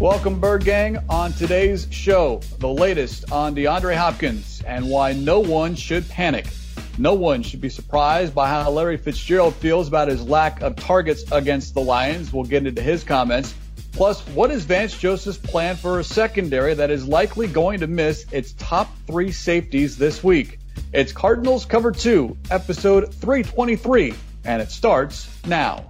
[0.00, 0.96] Welcome, Bird Gang.
[1.10, 6.46] On today's show, the latest on DeAndre Hopkins and why no one should panic.
[6.96, 11.30] No one should be surprised by how Larry Fitzgerald feels about his lack of targets
[11.30, 12.32] against the Lions.
[12.32, 13.54] We'll get into his comments.
[13.92, 18.24] Plus, what is Vance Joseph's plan for a secondary that is likely going to miss
[18.32, 20.60] its top three safeties this week?
[20.94, 24.14] It's Cardinals Cover 2, episode 323,
[24.46, 25.89] and it starts now.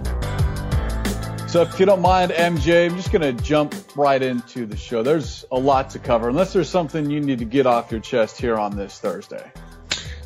[1.51, 5.03] So if you don't mind, MJ, I'm just going to jump right into the show.
[5.03, 8.39] There's a lot to cover, unless there's something you need to get off your chest
[8.39, 9.51] here on this Thursday.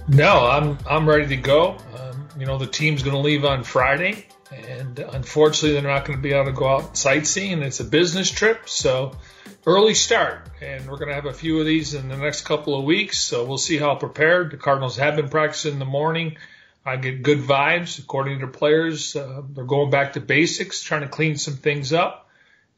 [0.08, 1.78] No, I'm I'm ready to go.
[1.98, 6.20] Um, you know, the team's going to leave on Friday, and unfortunately, they're not going
[6.20, 7.64] to be able to go out sightseeing.
[7.64, 9.18] It's a business trip, so
[9.66, 12.78] early start, and we're going to have a few of these in the next couple
[12.78, 13.18] of weeks.
[13.18, 14.52] So we'll see how prepared.
[14.52, 16.38] The Cardinals have been practicing in the morning.
[16.86, 19.16] I get good vibes according to players.
[19.16, 22.30] Uh, they're going back to basics, trying to clean some things up.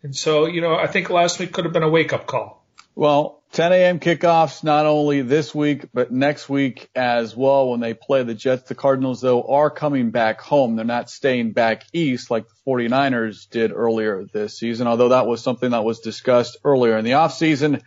[0.02, 2.63] And so, you know, I think last week could have been a wake up call.
[2.95, 4.00] Well, 10 a.m.
[4.00, 8.69] kickoffs not only this week, but next week as well when they play the Jets.
[8.69, 10.75] The Cardinals, though, are coming back home.
[10.75, 15.44] They're not staying back east like the 49ers did earlier this season, although that was
[15.44, 17.81] something that was discussed earlier in the offseason.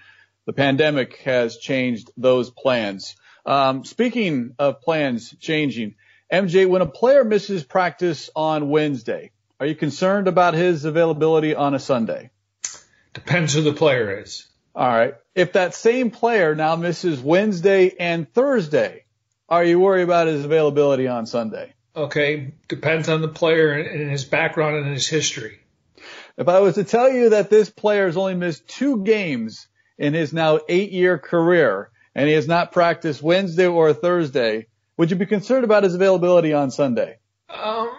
[0.45, 3.17] The pandemic has changed those plans.
[3.47, 5.95] Um, speaking of plans changing,
[6.33, 11.75] MJ, when a player misses practice on Wednesday, are you concerned about his availability on
[11.75, 12.31] a Sunday?
[13.13, 14.47] Depends who the player is.
[14.75, 15.15] All right.
[15.35, 19.05] If that same player now misses Wednesday and Thursday,
[19.49, 21.73] are you worried about his availability on Sunday?
[21.97, 22.55] Okay.
[22.69, 25.59] Depends on the player and his background and his history.
[26.39, 29.67] If I was to tell you that this player has only missed two games
[29.99, 34.69] in his now eight year career and he has not practiced Wednesday or Thursday,
[35.01, 37.17] would you be concerned about his availability on Sunday?
[37.49, 37.91] Um,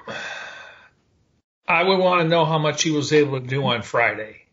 [1.67, 4.43] I would want to know how much he was able to do on Friday.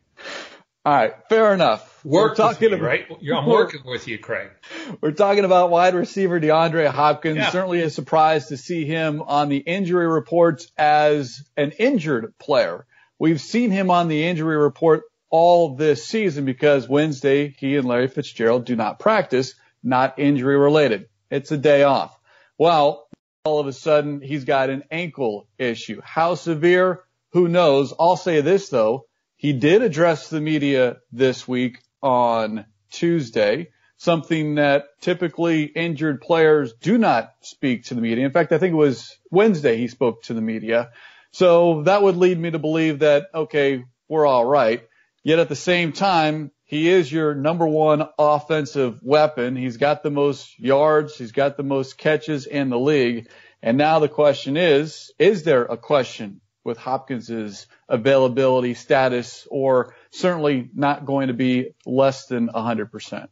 [0.82, 2.02] All right, fair enough.
[2.06, 3.04] Work talking about, right?
[3.10, 4.48] I'm working with you, Craig.
[5.02, 7.36] We're talking about wide receiver DeAndre Hopkins.
[7.36, 7.50] Yeah.
[7.50, 12.86] Certainly a surprise to see him on the injury reports as an injured player.
[13.18, 18.08] We've seen him on the injury report all this season because Wednesday he and Larry
[18.08, 21.10] Fitzgerald do not practice, not injury related.
[21.30, 22.17] It's a day off.
[22.58, 23.08] Well,
[23.44, 26.00] all of a sudden he's got an ankle issue.
[26.02, 27.04] How severe?
[27.32, 27.94] Who knows?
[27.98, 29.06] I'll say this though.
[29.36, 36.98] He did address the media this week on Tuesday, something that typically injured players do
[36.98, 38.26] not speak to the media.
[38.26, 40.90] In fact, I think it was Wednesday he spoke to the media.
[41.30, 44.82] So that would lead me to believe that, okay, we're all right.
[45.22, 49.56] Yet at the same time, he is your number one offensive weapon.
[49.56, 51.16] He's got the most yards.
[51.16, 53.30] He's got the most catches in the league.
[53.62, 60.68] And now the question is, is there a question with Hopkins's availability status or certainly
[60.74, 63.28] not going to be less than a 100%?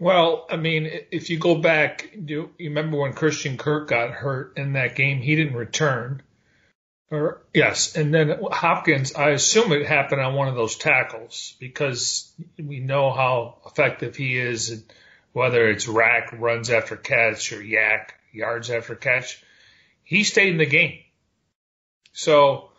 [0.00, 4.54] Well, I mean, if you go back, you, you remember when Christian Kirk got hurt
[4.56, 6.22] in that game, he didn't return.
[7.10, 12.32] Or yes, and then Hopkins, I assume it happened on one of those tackles because
[12.56, 14.84] we know how effective he is,
[15.32, 19.42] whether it's rack runs after catch or yak yards after catch.
[20.04, 21.00] He stayed in the game.
[22.12, 22.70] So,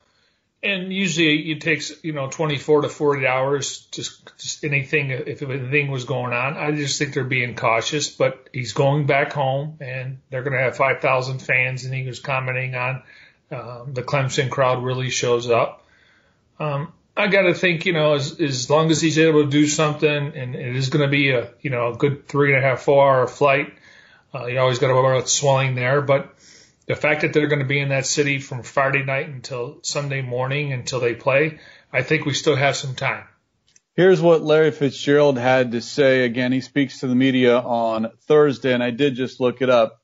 [0.63, 5.91] and usually it takes you know 24 to 40 hours just, just anything if anything
[5.91, 6.55] was going on.
[6.55, 10.63] I just think they're being cautious, but he's going back home and they're going to
[10.63, 13.03] have 5,000 fans, and he was commenting on
[13.51, 15.85] um, the Clemson crowd really shows up.
[16.59, 19.67] Um, I got to think, you know, as, as long as he's able to do
[19.67, 22.67] something, and it is going to be a, you know, a good three and a
[22.67, 23.73] half, four hour flight.
[24.33, 26.33] Uh, you always got to worry about swelling there, but
[26.87, 30.21] the fact that they're going to be in that city from Friday night until Sunday
[30.21, 31.59] morning until they play,
[31.91, 33.25] I think we still have some time.
[33.93, 36.23] Here's what Larry Fitzgerald had to say.
[36.23, 40.00] Again, he speaks to the media on Thursday, and I did just look it up.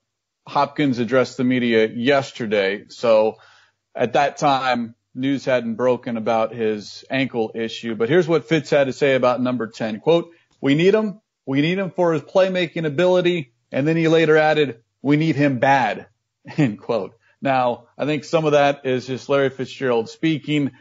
[0.47, 2.85] Hopkins addressed the media yesterday.
[2.88, 3.35] So
[3.94, 7.95] at that time, news hadn't broken about his ankle issue.
[7.95, 9.99] But here's what Fitz had to say about number 10.
[9.99, 11.19] Quote, we need him.
[11.45, 13.51] We need him for his playmaking ability.
[13.71, 16.07] And then he later added, we need him bad.
[16.57, 17.17] End quote.
[17.41, 20.71] Now, I think some of that is just Larry Fitzgerald speaking.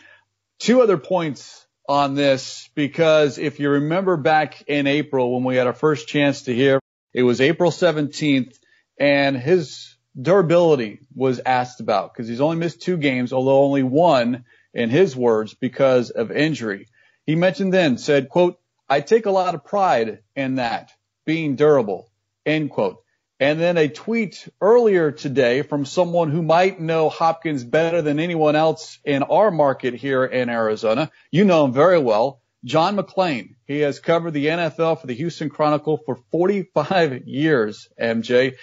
[0.60, 5.66] Two other points on this because if you remember back in April when we had
[5.66, 6.80] our first chance to hear,
[7.12, 8.56] it was April 17th
[8.98, 14.44] and his durability was asked about because he's only missed two games, although only one
[14.72, 16.88] in his words because of injury.
[17.26, 18.58] He mentioned then said, quote,
[18.88, 20.93] I take a lot of pride in that
[21.25, 22.10] being durable,
[22.44, 23.02] end quote.
[23.38, 28.56] And then a tweet earlier today from someone who might know Hopkins better than anyone
[28.56, 31.10] else in our market here in Arizona.
[31.31, 32.40] You know him very well.
[32.64, 33.56] John McClain.
[33.66, 38.54] He has covered the NFL for the Houston Chronicle for 45 years, MJ.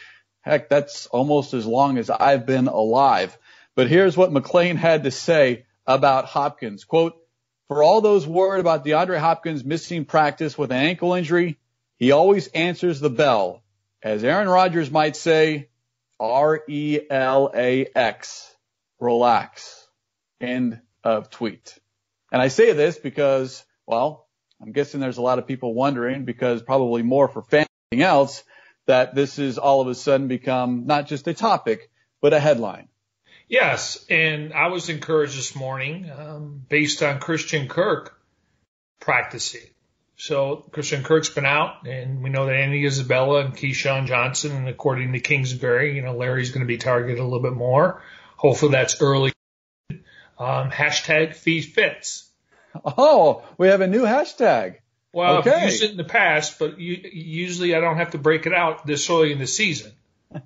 [0.43, 3.37] Heck, that's almost as long as I've been alive.
[3.75, 6.83] But here's what McClain had to say about Hopkins.
[6.83, 7.15] Quote,
[7.69, 11.57] for all those worried about DeAndre Hopkins missing practice with an ankle injury,
[11.97, 13.63] he always answers the bell
[14.01, 15.69] as Aaron Rodgers might say,
[16.19, 16.95] R-E-L-A-X,
[18.99, 19.87] relax,
[20.41, 21.79] end of tweet.
[22.31, 24.27] And I say this because, well,
[24.61, 28.43] I'm guessing there's a lot of people wondering because probably more for anything else
[28.85, 31.89] that this has all of a sudden become not just a topic,
[32.21, 32.89] but a headline.
[33.47, 38.17] Yes, and I was encouraged this morning um, based on Christian Kirk
[38.99, 39.69] practicing.
[40.15, 44.67] So Christian Kirk's been out, and we know that Andy Isabella and Keyshawn Johnson, and
[44.69, 48.01] according to Kingsbury, you know Larry's going to be targeted a little bit more.
[48.37, 49.33] Hopefully that's early.
[50.37, 52.29] Um, hashtag feed Fitz.
[52.85, 54.77] Oh, we have a new hashtag.
[55.13, 55.51] Well, okay.
[55.51, 58.53] I've used it in the past, but you, usually I don't have to break it
[58.53, 59.91] out this early in the season.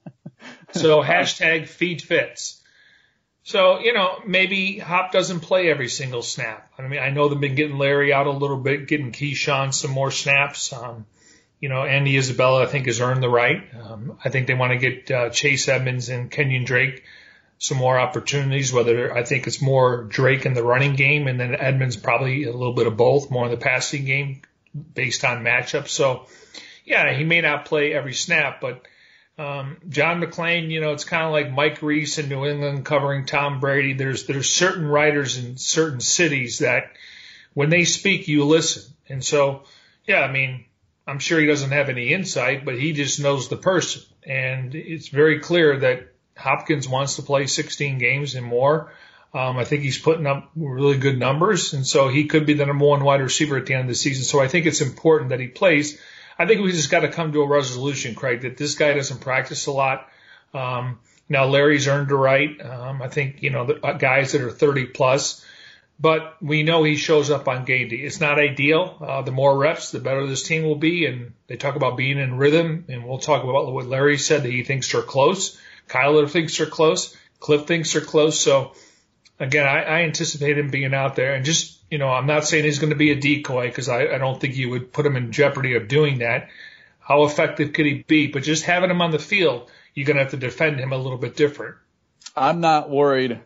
[0.74, 2.62] So hashtag feed Fitz.
[3.44, 6.72] So, you know, maybe Hop doesn't play every single snap.
[6.78, 9.92] I mean, I know they've been getting Larry out a little bit, getting Keyshawn some
[9.92, 10.74] more snaps.
[10.74, 11.06] Um,
[11.62, 13.64] you know, Andy Isabella, I think, has earned the right.
[13.81, 17.04] Um, I think they want to get uh, Chase Edmonds and Kenyon Drake
[17.58, 21.56] some more opportunities, whether I think it's more Drake in the running game and then
[21.56, 24.42] Edmonds probably a little bit of both, more in the passing game
[24.94, 25.90] based on matchups.
[25.90, 26.28] So,
[26.86, 28.81] yeah, he may not play every snap, but–
[29.38, 33.25] um, John McClain, you know, it's kind of like Mike Reiss in New England covering
[33.25, 33.94] Tom Brady.
[33.94, 36.92] There's there's certain writers in certain cities that
[37.54, 38.94] when they speak, you listen.
[39.08, 39.64] And so,
[40.06, 40.66] yeah, I mean,
[41.06, 44.02] I'm sure he doesn't have any insight, but he just knows the person.
[44.24, 48.92] And it's very clear that Hopkins wants to play 16 games and more.
[49.38, 52.66] Um, I think he's putting up really good numbers, and so he could be the
[52.66, 54.24] number one wide receiver at the end of the season.
[54.24, 56.00] So I think it's important that he plays.
[56.39, 59.22] I think we just got to come to a resolution, Craig, that this guy doesn't
[59.22, 60.10] practice a lot.
[60.56, 61.00] Um,
[61.30, 62.60] now Larry's earned the right.
[62.60, 65.45] Um, I think, you know, the uh, guys that are 30 plus,
[66.00, 67.98] but we know he shows up on game day.
[67.98, 68.98] It's not ideal.
[69.00, 71.06] Uh, the more reps, the better this team will be.
[71.06, 74.51] And they talk about being in rhythm and we'll talk about what Larry said that
[74.51, 75.60] he thinks they're close.
[75.88, 77.16] Kyler thinks they're close.
[77.40, 78.40] Cliff thinks they're close.
[78.40, 78.74] So
[79.39, 82.66] again, I, I anticipate him being out there and just you know, I'm not saying
[82.66, 85.16] he's going to be a decoy because I, I don't think you would put him
[85.16, 86.50] in jeopardy of doing that.
[87.00, 88.28] How effective could he be?
[88.28, 90.98] But just having him on the field, you're going to have to defend him a
[90.98, 91.75] little bit different.
[92.36, 93.39] I'm not worried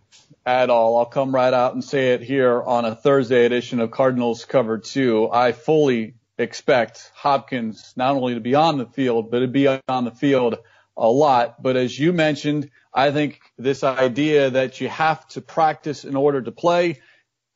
[0.45, 0.97] at all.
[0.97, 4.79] I'll come right out and say it here on a Thursday edition of Cardinals Cover
[4.79, 5.29] 2.
[5.31, 10.05] I fully expect Hopkins not only to be on the field, but to be on
[10.05, 10.57] the field
[11.01, 11.61] a lot.
[11.61, 16.41] But as you mentioned, I think this idea that you have to practice in order
[16.41, 17.01] to play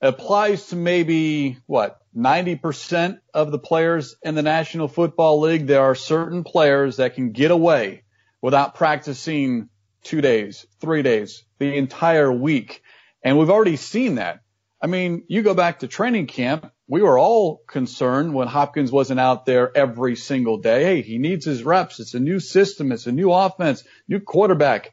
[0.02, 5.68] applies to maybe what 90% of the players in the National Football League.
[5.68, 8.04] There are certain players that can get away
[8.42, 9.70] without practicing
[10.04, 12.82] two days, three days, the entire week.
[13.24, 14.42] And we've already seen that.
[14.86, 16.72] I mean, you go back to training camp.
[16.88, 20.84] We were all concerned when Hopkins wasn't out there every single day.
[20.84, 22.00] Hey, he needs his reps.
[22.00, 22.92] It's a new system.
[22.92, 24.92] It's a new offense, new quarterback.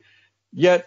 [0.51, 0.87] Yet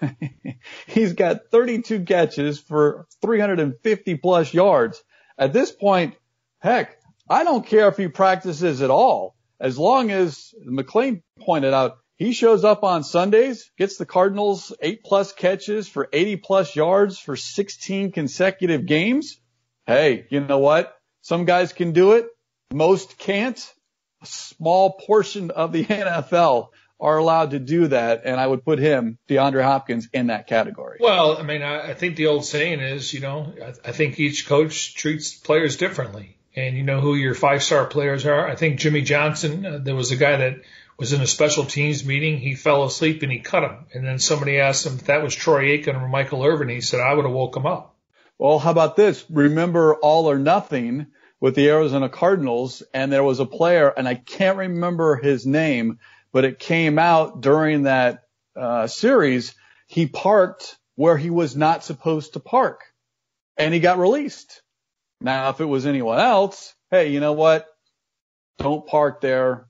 [0.86, 5.02] He's got 32 catches for 350 plus yards.
[5.36, 6.14] At this point,
[6.58, 6.96] heck,
[7.28, 9.36] I don't care if he practices at all.
[9.60, 15.04] As long as McClain pointed out, he shows up on Sundays, gets the Cardinals eight
[15.04, 19.40] plus catches for 80 plus yards for 16 consecutive games.
[19.86, 20.96] Hey, you know what?
[21.22, 22.26] Some guys can do it.
[22.72, 23.58] Most can't.
[24.20, 26.68] A small portion of the NFL
[27.00, 30.98] are allowed to do that, and I would put him, DeAndre Hopkins, in that category.
[31.00, 34.48] Well, I mean, I, think the old saying is, you know, I, I think each
[34.48, 38.48] coach treats players differently, and you know who your five star players are.
[38.48, 40.62] I think Jimmy Johnson, uh, there was a guy that
[40.98, 42.38] was in a special teams meeting.
[42.38, 45.34] He fell asleep and he cut him, and then somebody asked him if that was
[45.34, 46.68] Troy Aikman or Michael Irvin.
[46.68, 47.94] He said, I would have woke him up.
[48.38, 49.24] Well, how about this?
[49.30, 51.06] Remember all or nothing
[51.40, 55.98] with the Arizona Cardinals, and there was a player, and I can't remember his name
[56.32, 58.24] but it came out during that
[58.56, 59.54] uh, series.
[59.86, 62.82] He parked where he was not supposed to park,
[63.56, 64.62] and he got released.
[65.20, 67.66] Now, if it was anyone else, hey, you know what?
[68.58, 69.67] Don't park there.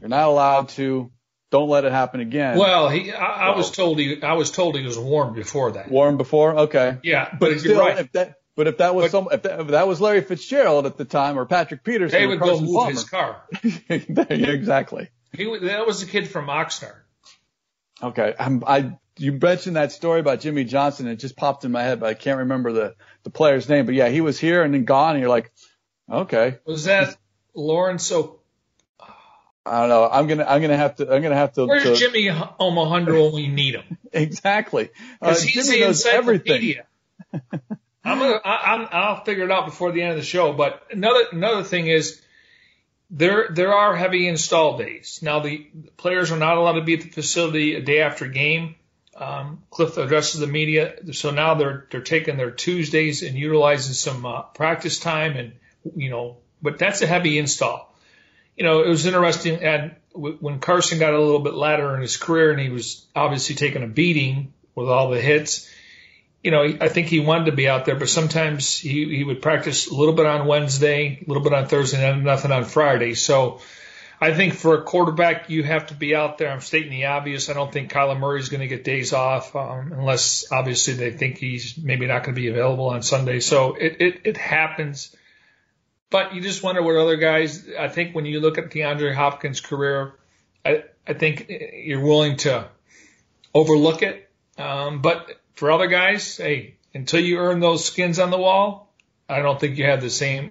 [0.00, 1.10] You're not allowed to.
[1.50, 2.56] Don't let it happen again.
[2.56, 5.90] Well, he, I, I was told he, I was told he was warm before that.
[5.90, 6.56] Warm before?
[6.60, 6.96] Okay.
[7.02, 7.98] Yeah, but, but still, right.
[7.98, 10.86] if that, but if that was but, some, if that, if that, was Larry Fitzgerald
[10.86, 13.42] at the time or Patrick Peterson, they would go move Palmer, his car.
[13.88, 15.10] exactly.
[15.34, 16.96] He that was a kid from Oxnard.
[18.02, 21.06] Okay, I'm, I you mentioned that story about Jimmy Johnson.
[21.06, 23.86] It just popped in my head, but I can't remember the the player's name.
[23.86, 25.14] But yeah, he was here and then gone.
[25.14, 25.52] And you're like,
[26.10, 26.58] okay.
[26.64, 27.16] Was that
[27.54, 28.06] Lawrence?
[28.06, 28.40] So
[29.64, 30.08] I don't know.
[30.10, 31.66] I'm gonna I'm gonna have to I'm gonna have to.
[31.66, 33.98] Where's to, Jimmy Omohundro when we need him?
[34.12, 34.90] exactly.
[35.20, 36.74] Because uh, he's Jimmy the knows everything.
[38.04, 40.52] I'm gonna I, I'm, I'll figure it out before the end of the show.
[40.52, 42.20] But another another thing is
[43.10, 45.20] there there are heavy install days.
[45.22, 48.74] Now the players are not allowed to be at the facility a day after game.
[49.14, 54.26] Um, Cliff addresses the media, so now they're they're taking their Tuesdays and utilizing some
[54.26, 55.52] uh, practice time, and
[55.94, 57.91] you know, but that's a heavy install.
[58.56, 62.16] You know, it was interesting, and when Carson got a little bit later in his
[62.16, 65.68] career, and he was obviously taking a beating with all the hits
[66.42, 69.42] you know, I think he wanted to be out there, but sometimes he, he would
[69.42, 73.14] practice a little bit on Wednesday, a little bit on Thursday, and nothing on Friday.
[73.14, 73.60] So
[74.20, 76.50] I think for a quarterback, you have to be out there.
[76.50, 77.48] I'm stating the obvious.
[77.48, 81.12] I don't think Kyler Murray is going to get days off um, unless obviously they
[81.12, 83.38] think he's maybe not going to be available on Sunday.
[83.38, 85.14] So it, it, it happens.
[86.12, 89.60] But you just wonder what other guys, I think when you look at DeAndre Hopkins'
[89.60, 90.12] career,
[90.64, 92.68] I, I think you're willing to
[93.54, 94.28] overlook it.
[94.58, 98.92] Um, but for other guys, hey, until you earn those skins on the wall,
[99.26, 100.50] I don't think you have the same.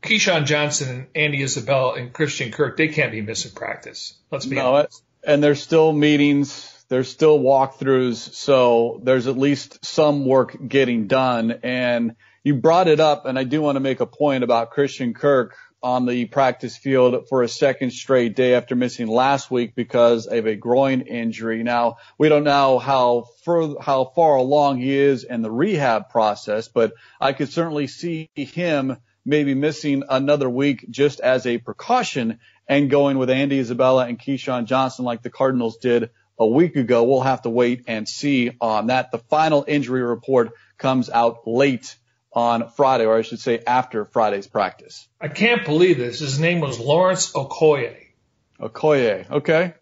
[0.00, 4.14] Keyshawn Johnson and Andy Isabella and Christian Kirk, they can't be missing practice.
[4.30, 5.02] Let's be no, honest.
[5.26, 11.58] And there's still meetings, there's still walkthroughs, so there's at least some work getting done.
[11.64, 15.14] And you brought it up, and I do want to make a point about Christian
[15.14, 20.26] Kirk on the practice field for a second straight day after missing last week because
[20.26, 21.62] of a groin injury.
[21.62, 23.26] Now, we don't know how
[23.80, 28.98] how far along he is in the rehab process, but I could certainly see him
[29.24, 34.66] maybe missing another week just as a precaution and going with Andy Isabella and Keyshawn
[34.66, 37.04] Johnson like the Cardinals did a week ago.
[37.04, 39.12] We'll have to wait and see on that.
[39.12, 41.96] The final injury report comes out late
[42.34, 45.08] on Friday, or I should say after Friday's practice.
[45.20, 46.18] I can't believe this.
[46.18, 47.96] His name was Lawrence Okoye.
[48.60, 49.74] Okoye, okay.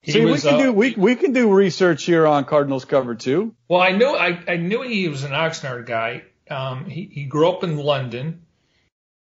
[0.00, 2.84] He See, was, we can uh, do we we can do research here on Cardinals
[2.84, 3.54] Cover 2.
[3.68, 6.24] Well, I knew I, I knew he was an Oxnard guy.
[6.50, 8.42] Um, he he grew up in London.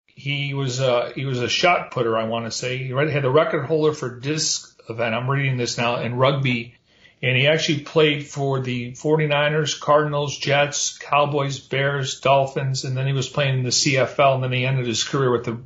[0.08, 2.78] He was uh he was a shot putter, I want to say.
[2.78, 5.14] He had the record holder for disc event.
[5.14, 6.76] I'm reading this now in rugby
[7.24, 13.13] and he actually played for the 49ers, Cardinals, Jets, Cowboys, Bears, Dolphins, and then he
[13.13, 15.58] was playing in the CFL, and then he ended his career with the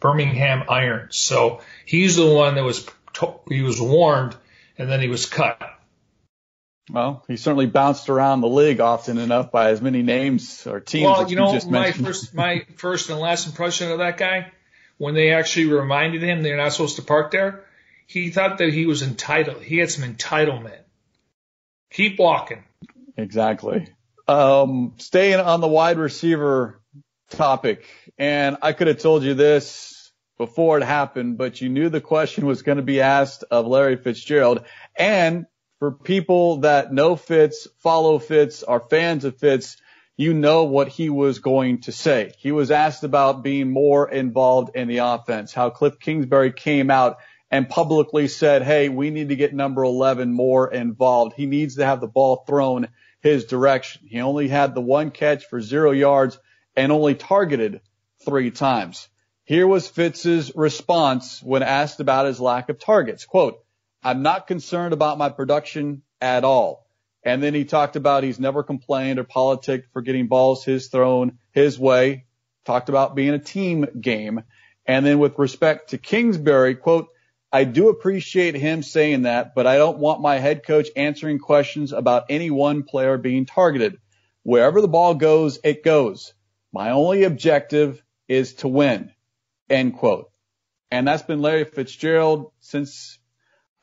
[0.00, 1.16] Birmingham Irons.
[1.16, 2.86] So he's the one that was
[3.48, 4.36] he was warned,
[4.76, 5.62] and then he was cut.
[6.90, 11.04] Well, he certainly bounced around the league often enough by as many names or teams.
[11.04, 14.52] Well, you know, you my first my first and last impression of that guy,
[14.98, 17.64] when they actually reminded him they're not supposed to park there,
[18.06, 19.62] he thought that he was entitled.
[19.62, 20.78] He had some entitlement.
[21.90, 22.64] Keep walking.
[23.16, 23.88] Exactly.
[24.26, 26.80] Um, staying on the wide receiver
[27.30, 27.86] topic,
[28.18, 32.46] and I could have told you this before it happened, but you knew the question
[32.46, 34.64] was going to be asked of Larry Fitzgerald.
[34.96, 35.46] And
[35.78, 39.76] for people that know Fitz, follow Fitz, are fans of Fitz,
[40.16, 42.32] you know what he was going to say.
[42.38, 47.18] He was asked about being more involved in the offense, how Cliff Kingsbury came out
[47.54, 51.34] and publicly said, Hey, we need to get number 11 more involved.
[51.36, 52.88] He needs to have the ball thrown
[53.20, 54.08] his direction.
[54.08, 56.36] He only had the one catch for zero yards
[56.74, 57.80] and only targeted
[58.24, 59.08] three times.
[59.44, 63.24] Here was Fitz's response when asked about his lack of targets.
[63.24, 63.64] Quote,
[64.02, 66.88] I'm not concerned about my production at all.
[67.22, 71.38] And then he talked about he's never complained or politicked for getting balls his thrown
[71.52, 72.24] his way.
[72.64, 74.42] Talked about being a team game.
[74.86, 77.10] And then with respect to Kingsbury, quote,
[77.54, 81.92] I do appreciate him saying that, but I don't want my head coach answering questions
[81.92, 83.96] about any one player being targeted.
[84.42, 86.34] Wherever the ball goes, it goes.
[86.72, 89.12] My only objective is to win.
[89.70, 90.32] End quote.
[90.90, 93.20] And that's been Larry Fitzgerald since,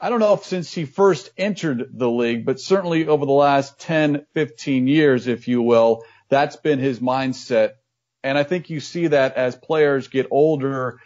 [0.01, 3.80] I don't know if since he first entered the league, but certainly over the last
[3.80, 7.75] 10, 15 years, if you will, that's been his mindset.
[8.22, 11.00] And I think you see that as players get older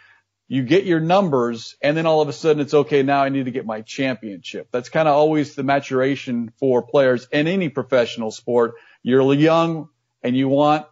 [0.48, 3.02] you get your numbers and then all of a sudden it's okay.
[3.02, 4.68] Now I need to get my championship.
[4.70, 8.74] That's kind of always the maturation for players in any professional sport.
[9.02, 9.88] You're young
[10.22, 10.86] and you want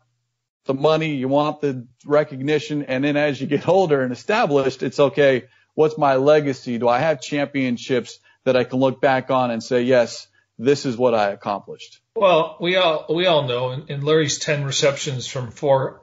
[0.64, 2.84] the money, you want the recognition.
[2.84, 5.44] And then as you get older and established, it's okay.
[5.74, 6.78] What's my legacy?
[6.78, 10.26] Do I have championships that I can look back on and say, yes,
[10.58, 12.00] this is what I accomplished?
[12.16, 16.02] Well, we all, we all know in, in Larry's 10 receptions from four,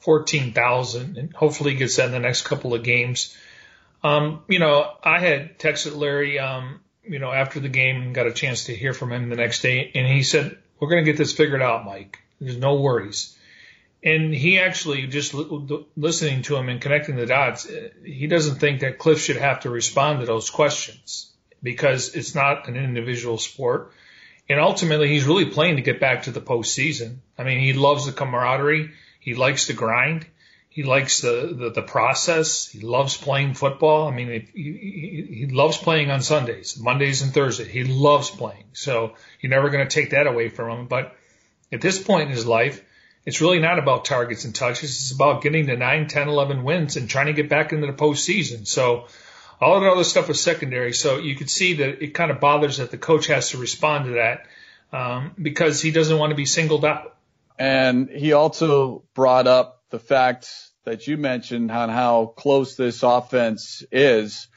[0.00, 3.36] 14,000 and hopefully he gets that in the next couple of games.
[4.02, 8.26] Um, you know, I had texted Larry, um, you know, after the game and got
[8.26, 11.10] a chance to hear from him the next day and he said, we're going to
[11.10, 12.20] get this figured out, Mike.
[12.40, 13.36] There's no worries.
[14.02, 17.68] And he actually just listening to him and connecting the dots,
[18.04, 22.68] he doesn't think that Cliff should have to respond to those questions because it's not
[22.68, 23.92] an individual sport.
[24.48, 27.16] And ultimately, he's really playing to get back to the postseason.
[27.36, 28.90] I mean, he loves the camaraderie.
[29.28, 30.26] He likes to grind.
[30.70, 32.66] He likes the, the, the process.
[32.66, 34.08] He loves playing football.
[34.08, 37.68] I mean, he, he, he loves playing on Sundays, Mondays and Thursdays.
[37.68, 38.64] He loves playing.
[38.72, 40.86] So you're never going to take that away from him.
[40.86, 41.14] But
[41.70, 42.82] at this point in his life,
[43.26, 44.90] it's really not about targets and touches.
[44.90, 47.92] It's about getting to 9, 10, 11 wins and trying to get back into the
[47.92, 48.66] postseason.
[48.66, 49.08] So
[49.60, 50.94] all that other stuff is secondary.
[50.94, 54.06] So you could see that it kind of bothers that the coach has to respond
[54.06, 54.46] to that
[54.90, 57.14] um, because he doesn't want to be singled out.
[57.58, 60.48] And he also brought up the fact
[60.84, 64.48] that you mentioned on how close this offense is.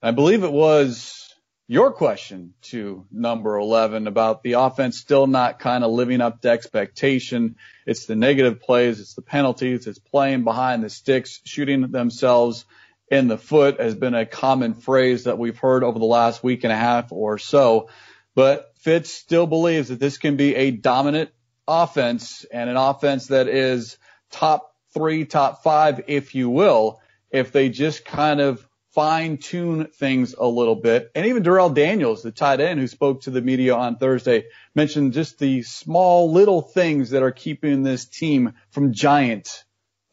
[0.00, 1.34] I believe it was
[1.66, 6.50] your question to number 11 about the offense still not kind of living up to
[6.50, 7.56] expectation.
[7.86, 9.00] It's the negative plays.
[9.00, 9.86] It's the penalties.
[9.86, 12.66] It's playing behind the sticks, shooting themselves
[13.10, 16.64] in the foot has been a common phrase that we've heard over the last week
[16.64, 17.88] and a half or so.
[18.34, 21.30] But Fitz still believes that this can be a dominant
[21.66, 23.98] offense and an offense that is
[24.30, 30.34] top three, top five, if you will, if they just kind of fine tune things
[30.38, 31.10] a little bit.
[31.16, 34.44] And even Darrell Daniels, the tight end who spoke to the media on Thursday,
[34.74, 39.64] mentioned just the small little things that are keeping this team from giant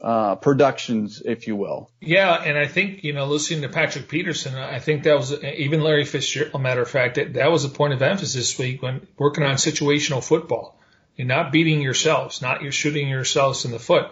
[0.01, 1.91] uh, productions, if you will.
[1.99, 5.81] Yeah, and I think you know, listening to Patrick Peterson, I think that was even
[5.81, 6.55] Larry Fitzgerald.
[6.55, 9.43] A matter of fact, that, that was a point of emphasis this week when working
[9.43, 10.80] on situational football.
[11.15, 14.11] You're not beating yourselves, not you're shooting yourselves in the foot.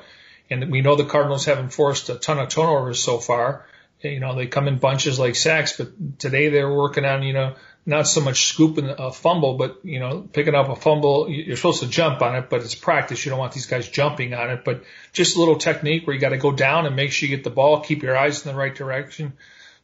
[0.50, 3.66] And we know the Cardinals haven't forced a ton of turnovers so far.
[4.02, 7.56] You know, they come in bunches like sacks, but today they're working on, you know,
[7.86, 11.30] not so much scooping a fumble, but, you know, picking up a fumble.
[11.30, 13.26] You're supposed to jump on it, but it's practice.
[13.26, 16.22] You don't want these guys jumping on it, but just a little technique where you
[16.22, 18.52] got to go down and make sure you get the ball, keep your eyes in
[18.52, 19.34] the right direction.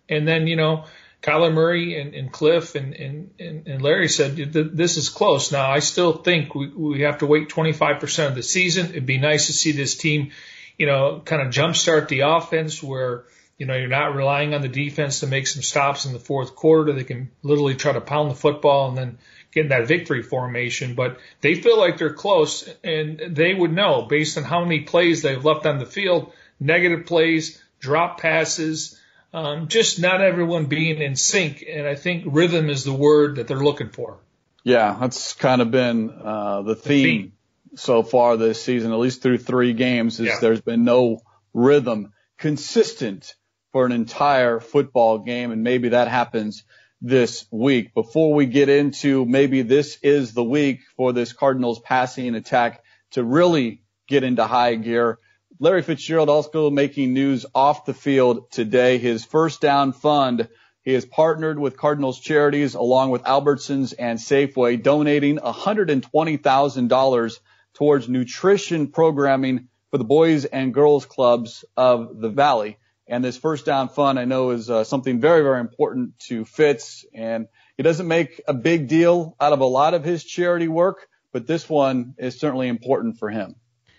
[0.07, 0.85] And then, you know,
[1.25, 5.51] Kyler Murray and, and Cliff and, and, and Larry said, this is close.
[5.51, 8.91] Now, I still think we, we have to wait 25% of the season.
[8.91, 10.31] It'd be nice to see this team,
[10.77, 13.23] you know, kind of jumpstart the offense where,
[13.57, 16.55] you know, you're not relying on the defense to make some stops in the fourth
[16.55, 16.93] quarter.
[16.93, 19.17] They can literally try to pound the football and then
[19.51, 20.93] get in that victory formation.
[20.93, 25.23] But they feel like they're close, and they would know based on how many plays
[25.23, 29.01] they've left on the field, negative plays, drop passes,
[29.35, 31.63] um, just not everyone being in sync.
[31.67, 34.17] And I think rhythm is the word that they're looking for.
[34.63, 37.31] Yeah, that's kind of been uh, the, theme the theme
[37.75, 40.39] so far this season, at least through three games, is yeah.
[40.39, 41.21] there's been no
[41.53, 43.35] rhythm consistent
[43.73, 45.51] for an entire football game.
[45.51, 46.63] And maybe that happens
[47.01, 47.93] this week.
[47.93, 53.23] Before we get into maybe this is the week for this Cardinals passing attack to
[53.23, 55.19] really get into high gear.
[55.57, 58.97] Larry Fitzgerald also making news off the field today.
[58.97, 60.49] His first down fund.
[60.83, 67.39] He has partnered with Cardinals charities along with Albertsons and Safeway, donating $120,000
[67.73, 72.77] towards nutrition programming for the boys and girls clubs of the Valley.
[73.07, 77.05] And this first down fund I know is uh, something very, very important to Fitz.
[77.13, 81.07] And he doesn't make a big deal out of a lot of his charity work,
[81.31, 83.55] but this one is certainly important for him.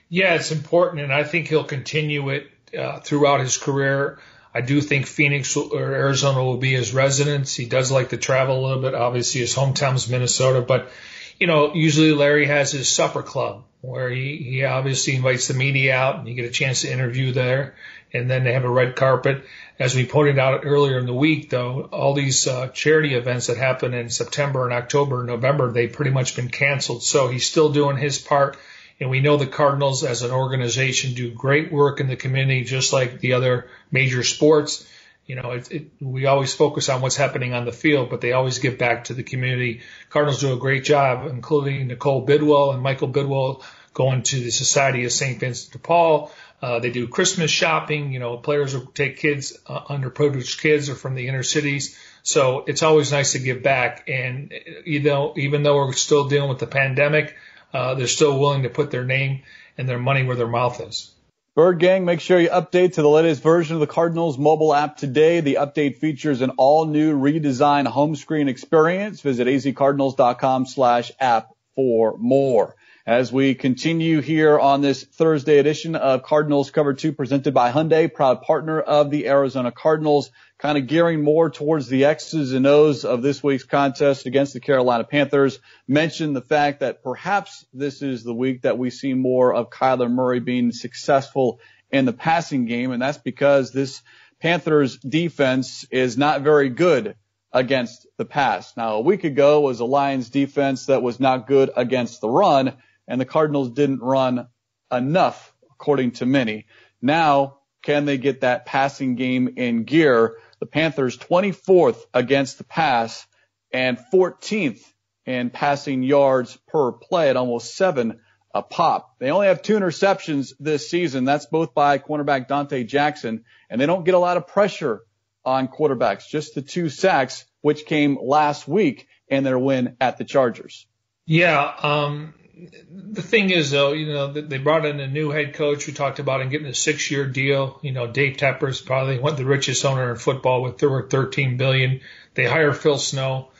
[0.08, 1.02] Yeah, it's important.
[1.02, 4.18] And I think he'll continue it uh, throughout his career.
[4.54, 7.54] I do think Phoenix or Arizona will be his residence.
[7.54, 8.94] He does like to travel a little bit.
[8.94, 10.90] Obviously, his hometown is Minnesota, but
[11.38, 15.94] you know, usually Larry has his supper club where he, he obviously invites the media
[15.94, 17.74] out and you get a chance to interview there
[18.12, 19.44] and then they have a red carpet.
[19.78, 23.58] As we pointed out earlier in the week, though, all these uh, charity events that
[23.58, 27.02] happen in September and October and November, they've pretty much been canceled.
[27.02, 28.56] So he's still doing his part.
[28.98, 32.92] And we know the Cardinals as an organization do great work in the community, just
[32.92, 34.88] like the other major sports.
[35.26, 38.32] You know, it, it, we always focus on what's happening on the field, but they
[38.32, 39.80] always give back to the community.
[40.08, 45.04] Cardinals do a great job, including Nicole Bidwell and Michael Bidwell going to the Society
[45.04, 45.40] of St.
[45.40, 46.30] Vincent de Paul.
[46.62, 48.12] Uh, they do Christmas shopping.
[48.12, 51.98] You know, players will take kids, uh, underprivileged kids, or from the inner cities.
[52.22, 54.08] So it's always nice to give back.
[54.08, 54.52] And
[54.84, 57.36] you know, even though we're still dealing with the pandemic,
[57.72, 59.42] uh, they're still willing to put their name
[59.78, 61.12] and their money where their mouth is.
[61.54, 64.98] Bird Gang, make sure you update to the latest version of the Cardinals mobile app
[64.98, 65.40] today.
[65.40, 69.22] The update features an all new redesigned home screen experience.
[69.22, 72.76] Visit azcardinals.com slash app for more.
[73.08, 78.12] As we continue here on this Thursday edition of Cardinals Cover 2 presented by Hyundai,
[78.12, 83.04] proud partner of the Arizona Cardinals, kind of gearing more towards the X's and O's
[83.04, 85.60] of this week's contest against the Carolina Panthers.
[85.86, 90.10] Mentioned the fact that perhaps this is the week that we see more of Kyler
[90.10, 91.60] Murray being successful
[91.92, 94.02] in the passing game, and that's because this
[94.40, 97.14] Panthers defense is not very good
[97.52, 98.76] against the pass.
[98.76, 102.76] Now, a week ago was a Lions defense that was not good against the run
[103.08, 104.48] and the Cardinals didn't run
[104.90, 106.66] enough, according to many.
[107.00, 110.38] Now, can they get that passing game in gear?
[110.58, 113.26] The Panthers 24th against the pass
[113.72, 114.80] and 14th
[115.24, 118.20] in passing yards per play at almost seven
[118.54, 119.18] a pop.
[119.18, 121.24] They only have two interceptions this season.
[121.24, 125.02] That's both by cornerback Donte Jackson, and they don't get a lot of pressure
[125.44, 130.24] on quarterbacks, just the two sacks, which came last week in their win at the
[130.24, 130.86] Chargers.
[131.26, 135.86] Yeah, um, the thing is, though, you know, they brought in a new head coach.
[135.86, 137.78] We talked about him getting a six-year deal.
[137.82, 141.58] You know, Dave Tepper's probably one of the richest owner in football with over 13
[141.58, 142.00] billion.
[142.34, 143.50] They hire Phil Snow.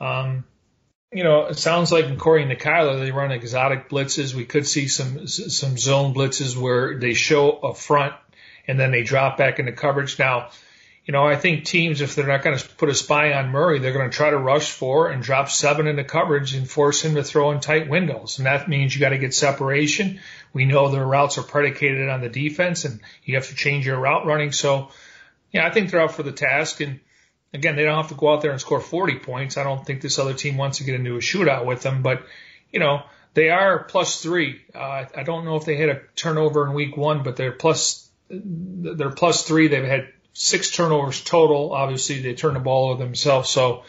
[0.00, 0.44] Um,
[1.12, 4.34] you know, it sounds like in Corey and Kyler, they run exotic blitzes.
[4.34, 8.14] We could see some some zone blitzes where they show a front
[8.66, 10.18] and then they drop back into coverage.
[10.18, 10.50] Now,
[11.04, 13.80] you know, I think teams, if they're not going to put a spy on Murray,
[13.80, 17.16] they're going to try to rush four and drop seven into coverage and force him
[17.16, 18.38] to throw in tight windows.
[18.38, 20.20] And that means you got to get separation.
[20.52, 23.98] We know their routes are predicated on the defense and you have to change your
[23.98, 24.52] route running.
[24.52, 24.90] So,
[25.50, 26.80] yeah, I think they're up for the task.
[26.80, 27.00] And
[27.52, 29.56] again, they don't have to go out there and score 40 points.
[29.56, 32.22] I don't think this other team wants to get into a shootout with them, but,
[32.70, 33.02] you know,
[33.34, 34.60] they are plus three.
[34.72, 38.08] Uh, I don't know if they had a turnover in week one, but they're plus,
[38.28, 39.66] they're plus three.
[39.66, 41.72] They've had six turnovers total.
[41.72, 43.50] Obviously, they turn the ball over themselves.
[43.50, 43.84] So,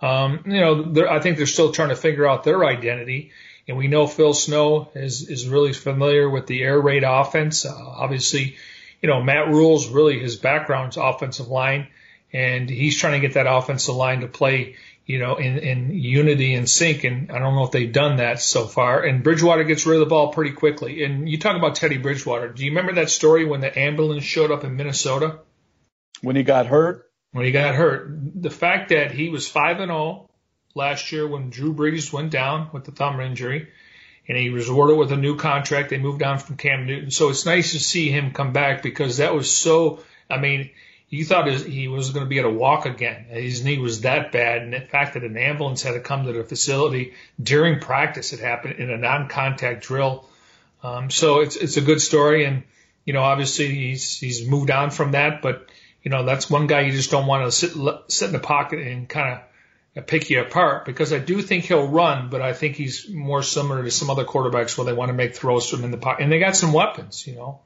[0.00, 3.32] um, you know, I think they're still trying to figure out their identity.
[3.66, 7.66] And we know Phil Snow is, is really familiar with the air raid offense.
[7.66, 8.56] Uh, obviously,
[9.02, 11.88] you know, Matt Rhule's really his background's offensive line,
[12.32, 16.54] and he's trying to get that offensive line to play, you know, in, in unity
[16.54, 17.04] and sync.
[17.04, 19.02] And I don't know if they've done that so far.
[19.02, 21.04] And Bridgewater gets rid of the ball pretty quickly.
[21.04, 22.48] And you talk about Teddy Bridgewater.
[22.48, 25.40] Do you remember that story when the ambulance showed up in Minnesota?
[26.22, 27.10] When he got hurt?
[27.32, 28.10] When he got hurt.
[28.42, 30.28] The fact that he was 5 and 0
[30.74, 33.68] last year when Drew Brees went down with the thumb injury
[34.28, 35.90] and he was awarded with a new contract.
[35.90, 37.10] They moved on from Cam Newton.
[37.10, 40.00] So it's nice to see him come back because that was so,
[40.30, 40.70] I mean,
[41.08, 43.24] you thought he was going to be able to walk again.
[43.30, 44.62] His knee was that bad.
[44.62, 48.40] And the fact that an ambulance had to come to the facility during practice, it
[48.40, 50.28] happened in a non-contact drill.
[50.82, 52.44] Um, so it's, it's a good story.
[52.44, 52.64] And,
[53.06, 55.70] you know, obviously he's, he's moved on from that, but
[56.02, 57.72] you know, that's one guy you just don't want to sit,
[58.08, 59.40] sit in the pocket and kind of
[59.96, 63.42] uh, pick you apart because I do think he'll run, but I think he's more
[63.42, 66.22] similar to some other quarterbacks where they want to make throws from in the pocket.
[66.22, 67.60] And they got some weapons, you know.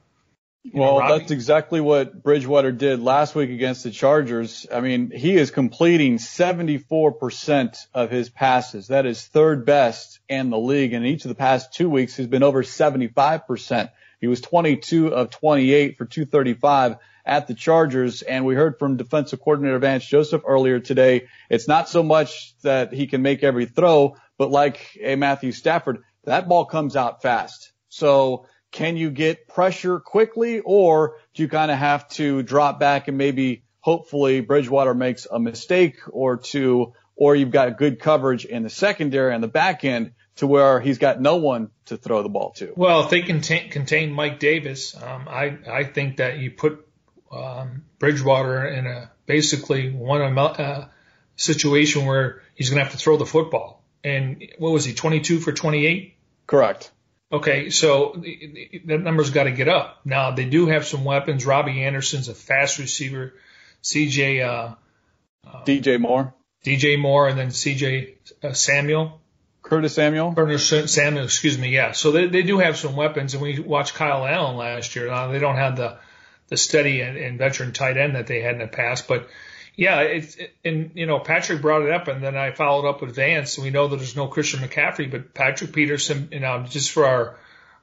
[0.63, 4.65] You well, know, that's exactly what Bridgewater did last week against the Chargers.
[4.71, 8.87] I mean, he is completing 74% of his passes.
[8.87, 10.93] That is third best in the league.
[10.93, 13.91] And each of the past two weeks, he's been over 75%.
[14.21, 18.21] He was 22 of 28 for 235 at the Chargers.
[18.21, 21.27] And we heard from defensive coordinator Vance Joseph earlier today.
[21.49, 26.03] It's not so much that he can make every throw, but like a Matthew Stafford,
[26.25, 27.71] that ball comes out fast.
[27.89, 33.07] So can you get pressure quickly or do you kind of have to drop back
[33.07, 38.63] and maybe hopefully Bridgewater makes a mistake or two, or you've got good coverage in
[38.63, 42.29] the secondary and the back end to where he's got no one to throw the
[42.29, 42.73] ball to.
[42.75, 46.87] Well, if they contain, contain Mike Davis, um, I, I think that you put
[47.33, 50.87] um, Bridgewater in a basically one uh,
[51.35, 53.83] situation where he's going to have to throw the football.
[54.03, 56.15] And what was he, 22 for 28?
[56.45, 56.91] Correct.
[57.31, 58.21] Okay, so
[58.85, 60.01] that number's got to get up.
[60.05, 61.47] Now they do have some weapons.
[61.47, 63.33] Robbie Anderson's a fast receiver.
[63.81, 64.75] CJ, uh,
[65.45, 69.19] uh, DJ Moore, DJ Moore, and then CJ uh, Samuel.
[69.63, 70.33] Curtis Samuel.
[70.35, 71.69] Curtis Samuel, excuse me.
[71.69, 75.07] Yeah, so they they do have some weapons, and we watched Kyle Allen last year.
[75.07, 75.97] Now they don't have the
[76.53, 79.07] the steady and, and veteran tight end that they had in the past.
[79.07, 79.27] But
[79.75, 83.01] yeah, it's it, and you know Patrick brought it up, and then I followed up
[83.01, 83.57] with Vance.
[83.57, 86.29] We know that there's no Christian McCaffrey, but Patrick Peterson.
[86.31, 87.37] You know, just for our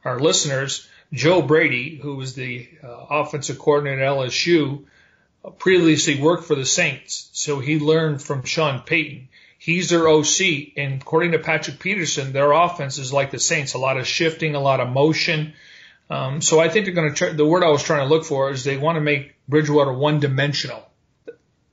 [0.04, 4.84] our listeners, Joe Brady, who was the uh, offensive coordinator at LSU,
[5.58, 9.28] previously worked for the Saints, so he learned from Sean Payton.
[9.58, 13.78] He's their OC, and according to Patrick Peterson, their offense is like the Saints, a
[13.78, 15.54] lot of shifting, a lot of motion.
[16.10, 17.32] Um, so I think they're going to try.
[17.32, 20.18] The word I was trying to look for is they want to make Bridgewater one
[20.18, 20.84] dimensional.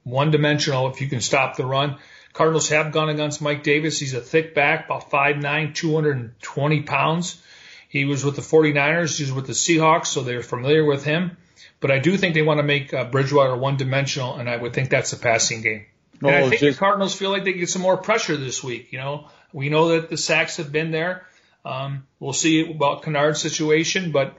[0.03, 1.97] One dimensional if you can stop the run.
[2.33, 3.99] Cardinals have gone against Mike Davis.
[3.99, 7.41] He's a thick back, about 5'9", 220 pounds.
[7.89, 9.17] He was with the 49ers.
[9.17, 11.35] He's with the Seahawks, so they're familiar with him.
[11.79, 14.73] But I do think they want to make uh, Bridgewater one dimensional, and I would
[14.73, 15.87] think that's the passing game.
[16.21, 18.91] And I think just, the Cardinals feel like they get some more pressure this week.
[18.91, 21.25] You know, we know that the sacks have been there.
[21.67, 24.37] Um, we'll see about Kennard's situation, but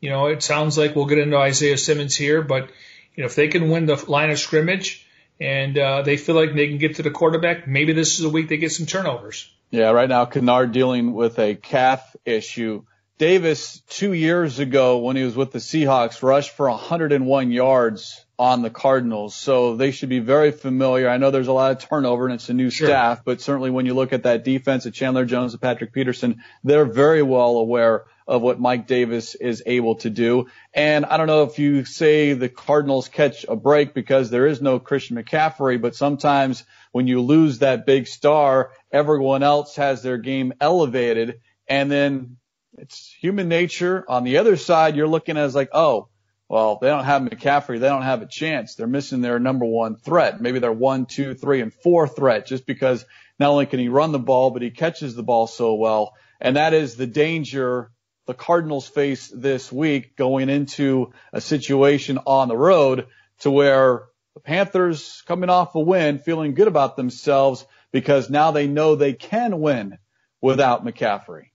[0.00, 2.42] you know, it sounds like we'll get into Isaiah Simmons here.
[2.42, 2.70] But
[3.14, 5.06] you know, if they can win the line of scrimmage
[5.40, 8.28] and uh, they feel like they can get to the quarterback, maybe this is a
[8.28, 9.50] week they get some turnovers.
[9.70, 12.84] Yeah, right now Kennard dealing with a calf issue.
[13.16, 18.62] Davis two years ago when he was with the Seahawks rushed for 101 yards on
[18.62, 19.36] the Cardinals.
[19.36, 21.08] So they should be very familiar.
[21.08, 22.88] I know there's a lot of turnover and it's a new sure.
[22.88, 26.42] staff, but certainly when you look at that defense at Chandler Jones and Patrick Peterson,
[26.64, 30.48] they're very well aware of what Mike Davis is able to do.
[30.72, 34.60] And I don't know if you say the Cardinals catch a break because there is
[34.60, 40.18] no Christian McCaffrey, but sometimes when you lose that big star, everyone else has their
[40.18, 42.38] game elevated and then
[42.78, 44.04] it's human nature.
[44.08, 46.08] On the other side, you're looking at as like, oh,
[46.48, 47.80] well, they don't have McCaffrey.
[47.80, 48.74] They don't have a chance.
[48.74, 50.40] They're missing their number one threat.
[50.40, 53.04] Maybe their one, two, three, and four threat just because
[53.38, 56.14] not only can he run the ball, but he catches the ball so well.
[56.40, 57.90] And that is the danger
[58.26, 63.06] the Cardinals face this week going into a situation on the road
[63.40, 68.66] to where the Panthers coming off a win, feeling good about themselves because now they
[68.66, 69.98] know they can win
[70.40, 71.46] without McCaffrey.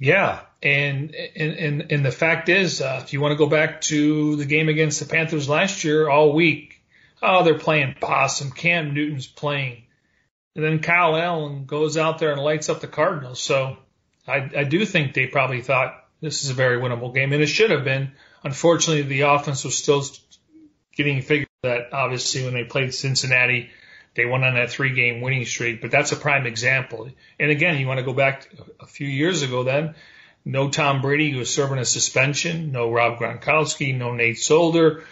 [0.00, 3.82] Yeah, and and and, and the fact is, uh, if you want to go back
[3.82, 6.80] to the game against the Panthers last year, all week,
[7.22, 8.50] oh, they're playing possum.
[8.50, 9.82] Cam Newton's playing,
[10.56, 13.42] and then Kyle Allen goes out there and lights up the Cardinals.
[13.42, 13.76] So
[14.26, 17.48] I, I do think they probably thought this is a very winnable game, and it
[17.48, 18.12] should have been.
[18.42, 20.02] Unfortunately, the offense was still
[20.96, 23.68] getting figured that obviously when they played Cincinnati,
[24.14, 27.08] they went on that three game winning streak, but that's a prime example.
[27.38, 28.48] And again, you want to go back
[28.80, 29.94] a few years ago then,
[30.44, 35.04] no Tom Brady who was serving a suspension, no Rob Gronkowski, no Nate Solder,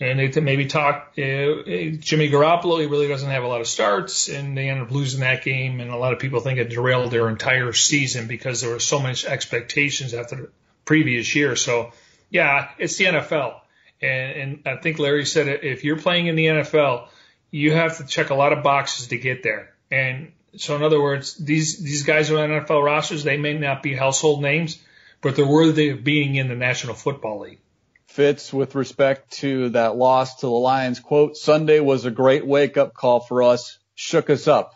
[0.00, 1.66] and they maybe talk uh,
[1.98, 2.80] Jimmy Garoppolo.
[2.80, 5.80] He really doesn't have a lot of starts, and they end up losing that game.
[5.80, 9.00] And a lot of people think it derailed their entire season because there were so
[9.00, 10.50] much expectations after the
[10.84, 11.56] previous year.
[11.56, 11.92] So,
[12.30, 13.60] yeah, it's the NFL,
[14.00, 15.64] and, and I think Larry said it.
[15.64, 17.08] If you're playing in the NFL,
[17.50, 19.74] you have to check a lot of boxes to get there.
[19.90, 23.24] And so, in other words, these these guys are on NFL rosters.
[23.24, 24.78] They may not be household names,
[25.20, 27.60] but they're worthy of being in the National Football League.
[28.06, 32.76] Fitz, with respect to that loss to the Lions, quote, Sunday was a great wake
[32.76, 34.74] up call for us, shook us up,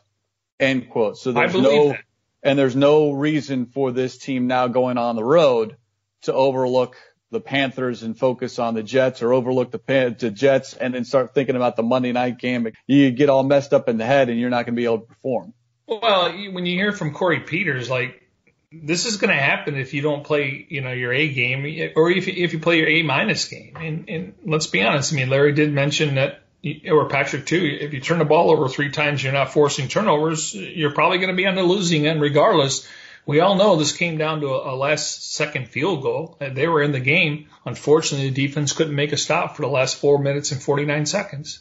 [0.60, 1.16] end quote.
[1.16, 2.00] So there's no, that.
[2.42, 5.76] and there's no reason for this team now going on the road
[6.22, 6.96] to overlook
[7.32, 11.34] the Panthers and focus on the Jets or overlook the, the Jets and then start
[11.34, 12.68] thinking about the Monday night game.
[12.86, 15.00] You get all messed up in the head and you're not going to be able
[15.00, 15.54] to perform.
[15.86, 18.22] Well, when you hear from Corey Peters, like
[18.70, 22.10] this is going to happen if you don't play, you know, your A game or
[22.10, 23.76] if if you play your A minus game.
[23.76, 25.12] And, and let's be honest.
[25.12, 26.42] I mean, Larry did mention that,
[26.88, 27.78] or Patrick too.
[27.80, 30.54] If you turn the ball over three times, you're not forcing turnovers.
[30.54, 32.86] You're probably going to be on the losing end regardless.
[33.24, 36.36] We all know this came down to a, a last second field goal.
[36.40, 37.46] Uh, they were in the game.
[37.64, 41.60] Unfortunately, the defense couldn't make a stop for the last four minutes and 49 seconds.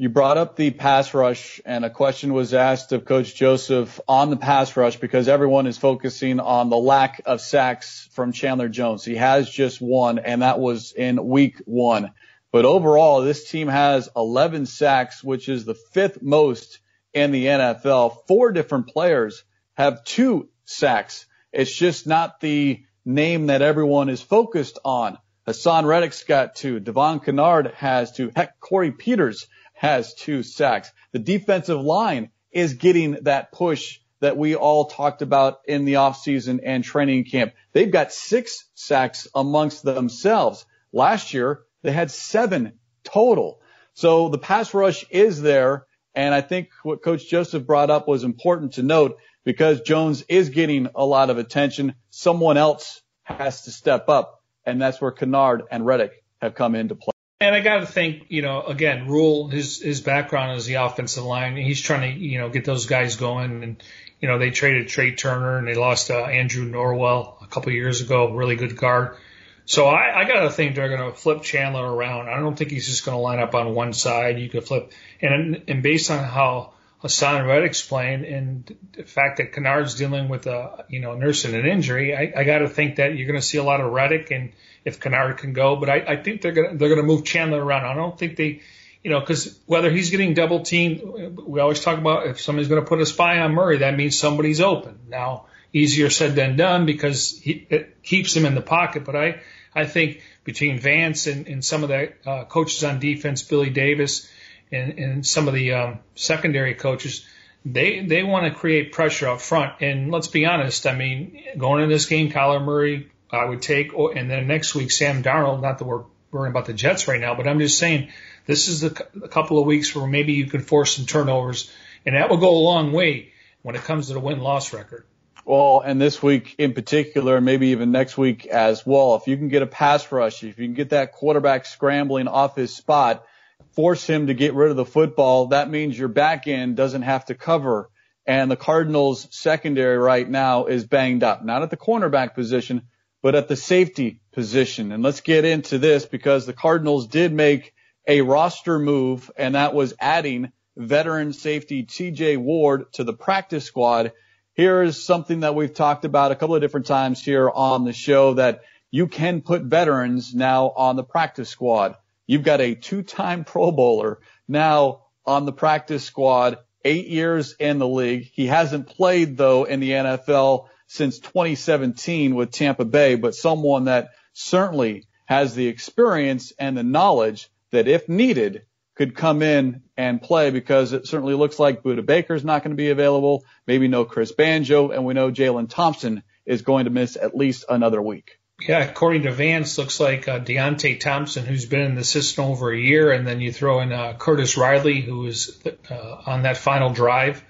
[0.00, 4.30] You brought up the pass rush and a question was asked of Coach Joseph on
[4.30, 9.04] the pass rush because everyone is focusing on the lack of sacks from Chandler Jones.
[9.04, 12.12] He has just one and that was in week one.
[12.52, 16.78] But overall, this team has 11 sacks, which is the fifth most
[17.12, 18.26] in the NFL.
[18.28, 19.42] Four different players
[19.74, 21.26] have two sacks.
[21.50, 25.16] It's just not the name that everyone is focused on.
[25.46, 26.78] Haason Reddick's got two.
[26.78, 28.30] Devon Kennard has two.
[28.36, 30.92] Heck, Corey Peters has two sacks.
[31.12, 36.60] The defensive line is getting that push that we all talked about in the offseason
[36.62, 37.54] and training camp.
[37.72, 40.66] They've got six sacks amongst themselves.
[40.92, 43.62] Last year, they had seven total.
[43.94, 45.86] So the pass rush is there.
[46.14, 49.18] And I think what Coach Joseph brought up was important to note
[49.48, 51.94] because Jones is getting a lot of attention.
[52.10, 56.94] Someone else has to step up, and that's where Kennard and Reddick have come into
[56.94, 57.12] play.
[57.40, 61.24] And I got to think, you know, again, Rhule, his his background is the offensive
[61.24, 61.56] line.
[61.56, 63.64] He's trying to, you know, get those guys going.
[63.64, 63.82] And
[64.20, 67.74] you know, they traded Trai Turner and they lost uh, Andrew Norwell a couple of
[67.74, 69.16] years ago, really good guard.
[69.64, 72.28] So I, I got to think they're going to flip Chandler around.
[72.28, 74.38] I don't think he's just going to line up on one side.
[74.38, 79.52] You could flip, and and based on how Haason Reddick's playing, and the fact that
[79.52, 83.16] Kennard's dealing with a you know nursing an injury, I, I got to think that
[83.16, 84.52] you're going to see a lot of Reddick, and
[84.84, 87.24] if Kennard can go, but I, I think they're going to they're going to move
[87.24, 87.84] Chandler around.
[87.84, 88.62] I don't think they,
[89.04, 92.82] you know, because whether he's getting double teamed, we always talk about if somebody's going
[92.82, 94.98] to put a spy on Murray, that means somebody's open.
[95.08, 99.40] Now, easier said than done because he, it keeps him in the pocket, but I
[99.72, 104.28] I think between Vance and, and some of the uh, coaches on defense, Billy Davis
[104.72, 107.26] and, and some of the um, secondary coaches,
[107.64, 109.80] they they want to create pressure up front.
[109.80, 113.92] And let's be honest, I mean, going into this game, Kyler Murray, I would take,
[113.92, 115.62] and then next week Sam Darnold.
[115.62, 118.08] Not that we're worrying about the Jets right now, but I'm just saying
[118.46, 121.70] this is the, a couple of weeks where maybe you can force some turnovers,
[122.06, 125.04] and that will go a long way when it comes to the win loss record.
[125.44, 129.48] Well, and this week in particular, maybe even next week as well, if you can
[129.48, 133.24] get a pass rush, if you can get that quarterback scrambling off his spot,
[133.72, 137.24] force him to get rid of the football, that means your back end doesn't have
[137.26, 137.90] to cover.
[138.26, 142.82] And the Cardinals secondary right now is banged up, not at the cornerback position,
[143.22, 144.92] but at the safety position.
[144.92, 147.72] And let's get into this because the Cardinals did make
[148.06, 154.12] a roster move and that was adding veteran safety TJ Ward to the practice squad.
[154.54, 157.92] Here is something that we've talked about a couple of different times here on the
[157.92, 161.96] show that you can put veterans now on the practice squad.
[162.28, 167.88] You've got a two-time Pro Bowler now on the practice squad, eight years in the
[167.88, 168.30] league.
[168.32, 174.10] He hasn't played though in the NFL since 2017 with Tampa Bay, but someone that
[174.34, 180.50] certainly has the experience and the knowledge that if needed could come in and play
[180.50, 183.44] because it certainly looks like Budda Baker's not going to be available.
[183.66, 187.64] Maybe no Chris Banjo and we know Jalen Thompson is going to miss at least
[187.70, 188.37] another week.
[188.60, 192.72] Yeah, according to Vance, looks like uh, Deionte Thompson, who's been in the system over
[192.72, 196.56] a year, and then you throw in uh, Curtis Riley, who was uh, on that
[196.56, 197.44] final drive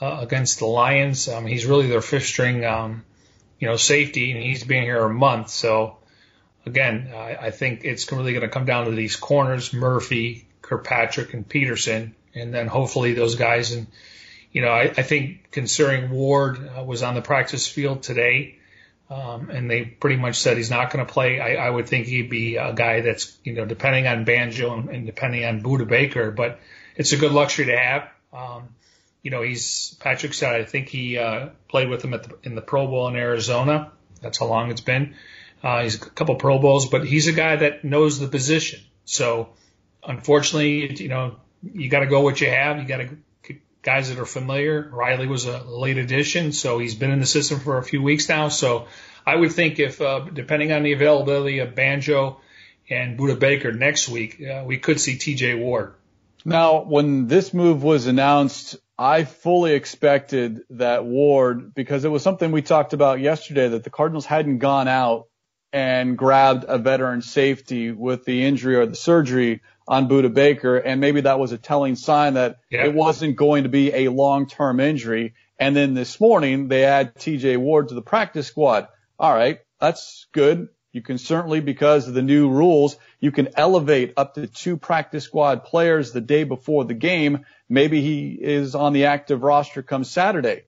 [0.00, 1.28] uh, against the Lions.
[1.28, 3.04] Um, he's really their fifth string, um,
[3.60, 5.50] you know, safety, and he's been here a month.
[5.50, 5.98] So
[6.66, 11.32] again, I, I think it's really going to come down to these corners: Murphy, Kirkpatrick,
[11.32, 13.70] and Peterson, and then hopefully those guys.
[13.70, 13.86] And
[14.50, 18.56] you know, I, I think considering Ward uh, was on the practice field today
[19.10, 21.40] um, and they pretty much said he's not going to play.
[21.40, 24.88] I, I would think he'd be a guy that's, you know, depending on Banjo and,
[24.88, 26.60] and depending on Budda Baker, but
[26.94, 28.08] it's a good luxury to have.
[28.32, 28.68] Um,
[29.22, 32.54] you know, he's, Patrick said, I think he, uh, played with him at the, in
[32.54, 33.90] the Pro Bowl in Arizona.
[34.22, 35.16] That's how long it's been.
[35.62, 38.80] Uh, he's a couple Pro Bowls, but he's a guy that knows the position.
[39.04, 39.50] So
[40.04, 42.78] unfortunately, you know, you got to go what you have.
[42.78, 43.18] You got to
[43.82, 44.88] guys that are familiar.
[44.92, 48.28] Riley was a late addition, so he's been in the system for a few weeks
[48.28, 48.48] now.
[48.48, 48.88] So
[49.26, 52.40] I would think if, uh, depending on the availability of Banjo
[52.88, 55.94] and Budda Baker next week, uh, we could see TJ Ward.
[56.44, 62.50] Now, when this move was announced, I fully expected that Ward, because it was something
[62.50, 65.26] we talked about yesterday, that the Cardinals hadn't gone out
[65.72, 71.00] and grabbed a veteran safety with the injury or the surgery on Budda Baker, and
[71.00, 72.84] maybe that was a telling sign that yeah.
[72.84, 75.34] it wasn't going to be a long-term injury.
[75.58, 78.86] And then this morning they add TJ Ward to the practice squad.
[79.18, 80.68] All right, that's good.
[80.92, 85.24] You can certainly, because of the new rules, you can elevate up to two practice
[85.24, 87.44] squad players the day before the game.
[87.68, 90.62] Maybe he is on the active roster come Saturday.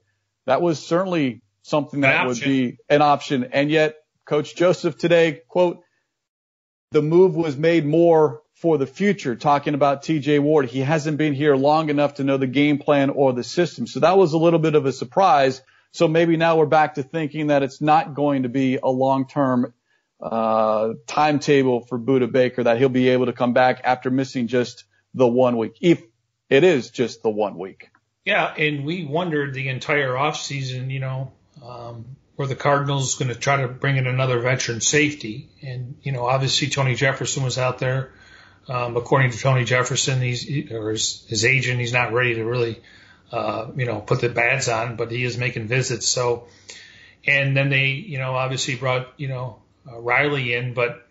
[0.47, 3.51] That was certainly something that would be an option.
[3.53, 5.81] And yet, Coach Joseph today, quote,
[6.91, 10.66] the move was made more for the future, talking about TJ Ward.
[10.66, 13.88] He hasn't been here long enough to know the game plan or the system.
[13.88, 15.61] So that was a little bit of a surprise.
[15.90, 19.75] So maybe now we're back to thinking that it's not going to be a long-term
[20.20, 24.85] uh, timetable for Budda Baker, that he'll be able to come back after missing just
[25.12, 26.01] the one week, if
[26.48, 27.90] it is just the one week.
[28.25, 31.33] Yeah, and we wondered the entire offseason, you know,
[31.66, 35.48] um, were the Cardinals going to try to bring in another veteran safety?
[35.62, 38.12] And, you know, obviously Tony Jefferson was out there
[38.68, 42.81] um, according to Tony Jefferson, he's or his, his agent, he's not ready to really,
[43.30, 46.07] uh, you know, put the bads on, but he is making visits.
[46.07, 46.49] So,
[47.26, 49.59] and then they, you know, obviously brought, you know,
[49.91, 51.07] uh, Riley in, but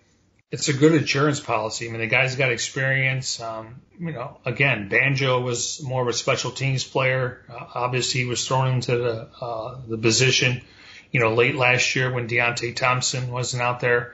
[0.52, 1.88] it's a good insurance policy.
[1.88, 3.40] I mean, the guy's got experience.
[3.40, 7.42] Um, you know, again, Banjo was more of a special teams player.
[7.50, 10.62] Uh, obviously, he was thrown into the uh, the position,
[11.12, 14.14] you know, late last year when Deionte Thompson wasn't out there.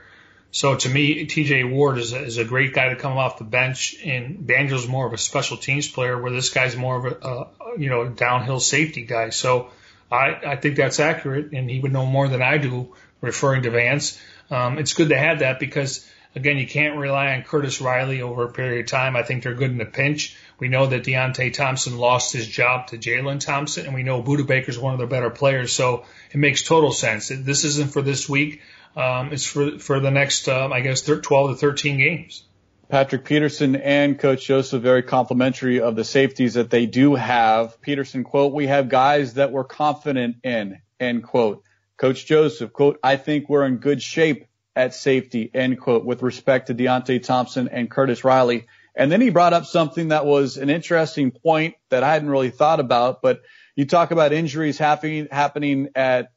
[0.50, 3.44] So to me, TJ Ward is a, is a great guy to come off the
[3.44, 7.28] bench, and Banjo's more of a special teams player, where this guy's more of a,
[7.28, 9.30] a you know downhill safety guy.
[9.30, 9.70] So
[10.10, 13.70] I I think that's accurate, and he would know more than I do referring to
[13.70, 14.18] Vance.
[14.50, 18.44] Um, it's good to have that because again, you can't rely on Curtis Riley over
[18.44, 19.16] a period of time.
[19.16, 20.36] I think they're good in a pinch.
[20.58, 24.46] We know that Deionte Thompson lost his job to Jalen Thompson, and we know Budda
[24.46, 25.72] Baker is one of their better players.
[25.72, 27.28] So it makes total sense.
[27.28, 28.60] This isn't for this week.
[28.96, 32.42] Um, it's for for the next, um, I guess, 12 to 13 games.
[32.88, 37.80] Patrick Peterson and Coach Joseph very complimentary of the safeties that they do have.
[37.80, 41.62] Peterson quote, "We have guys that we're confident in." End quote.
[41.98, 46.04] Coach Joseph quote, "I think we're in good shape at safety." End quote.
[46.04, 48.66] With respect to Deionte Thompson and Curtis Riley.
[48.98, 52.50] And then he brought up something that was an interesting point that I hadn't really
[52.50, 53.42] thought about, but
[53.76, 56.32] you talk about injuries happening, happening at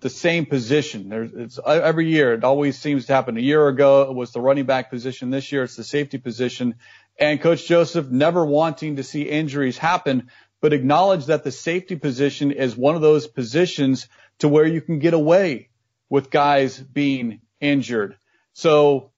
[0.00, 1.08] the same position.
[1.08, 2.34] There's, it's every year.
[2.34, 3.38] It always seems to happen.
[3.38, 5.30] A year ago, it was the running back position.
[5.30, 6.74] This year, it's the safety position.
[7.18, 10.28] And Coach Joseph never wanting to see injuries happen,
[10.60, 14.06] but acknowledge that the safety position is one of those positions
[14.40, 15.70] to where you can get away
[16.10, 18.18] with guys being injured.
[18.52, 19.11] So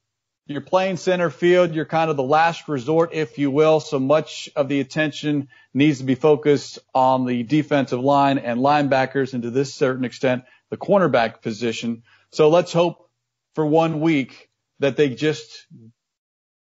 [0.46, 1.74] you're playing center field.
[1.74, 3.80] You're kind of the last resort, if you will.
[3.80, 9.32] So much of the attention needs to be focused on the defensive line and linebackers
[9.32, 12.02] and to this certain extent, the cornerback position.
[12.30, 13.08] So let's hope
[13.54, 15.66] for one week that they just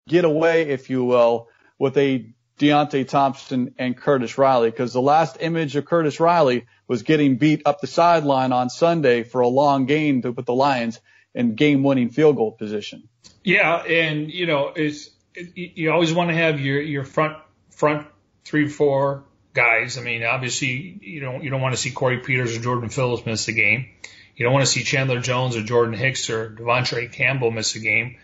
[0.08, 1.48] get away, if you will,
[1.80, 7.02] with a Deionte Thompson and Curtis Riley because the last image of Curtis Riley was
[7.02, 11.00] getting beat up the sideline on Sunday for a long game to put the Lions
[11.34, 13.10] in game winning field goal position.
[13.44, 17.38] Yeah, and you know, it's it, you always want to have your your front
[17.72, 18.08] front
[18.46, 19.24] three four
[19.54, 19.98] guys.
[19.98, 23.26] I mean, obviously you don't you don't want to see Corey Peters or Jordan Phillips
[23.26, 23.88] miss a game.
[24.36, 27.80] You don't want to see Chandler Jones or Jordan Hicks or De'Vondre Campbell miss a
[27.80, 28.18] game.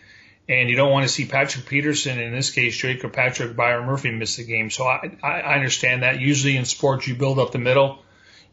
[0.48, 4.10] And you don't want to see Patrick Peterson, in this case, Dre Kirkpatrick Byron Murphy
[4.10, 4.70] miss a game.
[4.70, 6.20] So I, I understand that.
[6.20, 8.02] Usually in sports, you build up the middle.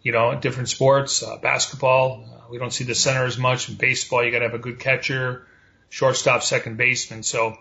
[0.01, 3.69] You know, different sports, uh, basketball, uh, we don't see the center as much.
[3.69, 5.47] In baseball, you got to have a good catcher
[5.89, 7.23] shortstop, second baseman.
[7.23, 7.57] So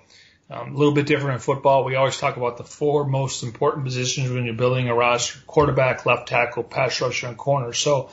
[0.50, 1.84] um, a little bit different in football.
[1.84, 6.04] We always talk about the four most important positions when you're building a roster: quarterback,
[6.06, 7.72] left tackle, pass rusher, and corner.
[7.72, 8.10] So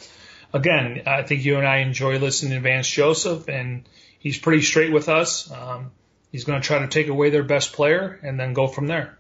[0.53, 3.88] again, I think you and I enjoy listening to Vance Joseph, and
[4.20, 5.51] he's pretty straight with us.
[5.51, 5.91] Um,
[6.32, 9.18] he's going to try to take away their best player and then go from there.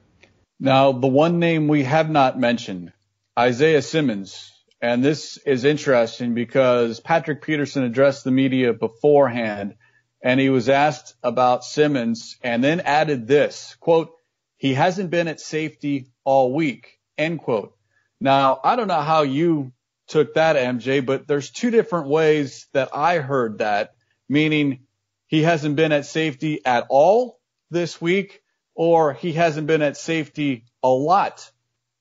[0.59, 2.93] Now, the one name we have not mentioned,
[3.37, 4.51] Isaiah Simmons.
[4.83, 9.75] And this is interesting because Patrick Peterson addressed the media beforehand
[10.21, 14.11] and he was asked about Simmons and then added this quote,
[14.57, 17.75] he hasn't been at safety all week, end quote.
[18.19, 19.73] Now, I don't know how you
[20.07, 23.95] took that, MJ, but there's two different ways that I heard that,
[24.29, 24.81] meaning
[25.27, 27.39] he hasn't been at safety at all
[27.71, 28.41] this week
[28.75, 31.49] or he hasn't been at safety a lot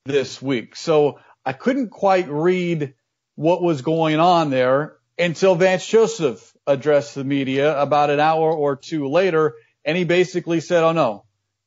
[0.05, 0.77] this week.
[0.77, 2.95] So I couldn't quite read
[3.35, 8.77] what was going on there until Vance Joseph addressed the media about an hour or
[8.77, 9.55] two later,
[9.85, 11.25] and he basically said, "Oh no,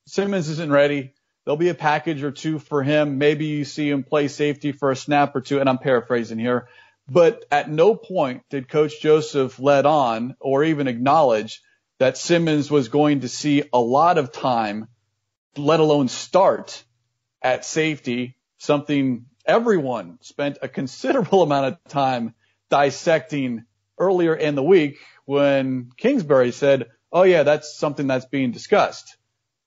[0.07, 1.13] Simmons isn't ready.
[1.45, 3.17] There'll be a package or two for him.
[3.17, 6.67] Maybe you see him play safety for a snap or two." And I'm paraphrasing here,
[7.07, 11.61] but at no point did Coach Joseph let on or even acknowledge
[11.99, 14.87] that Simmons was going to see a lot of time,
[15.55, 16.83] let alone start
[17.41, 22.33] at safety, something everyone spent a considerable amount of time
[22.73, 23.65] dissecting
[23.99, 29.15] earlier in the week when Kingsbury said, oh yeah, that's something that's being discussed.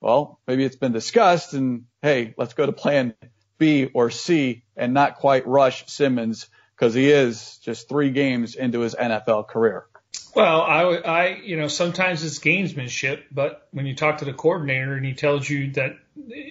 [0.00, 3.14] Well, maybe it's been discussed and hey, let's go to plan
[3.58, 8.80] B or C and not quite rush Simmons because he is just three games into
[8.80, 9.86] his NFL career.
[10.34, 14.94] Well, I, I, you know, sometimes it's gamesmanship, but when you talk to the coordinator
[14.94, 15.96] and he tells you that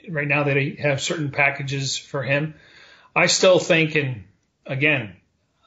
[0.07, 2.55] right now they have certain packages for him,
[3.13, 4.23] I still think, and
[4.65, 5.17] again,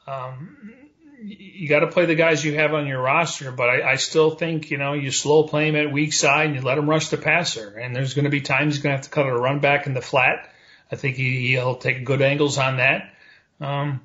[0.07, 0.75] um,
[1.21, 4.31] you got to play the guys you have on your roster, but I, I still
[4.31, 7.09] think, you know, you slow play him at weak side and you let him rush
[7.09, 7.77] the passer.
[7.77, 9.87] And there's going to be times he's going to have to cut a run back
[9.87, 10.49] in the flat.
[10.91, 13.13] I think he, he'll take good angles on that.
[13.61, 14.01] Um,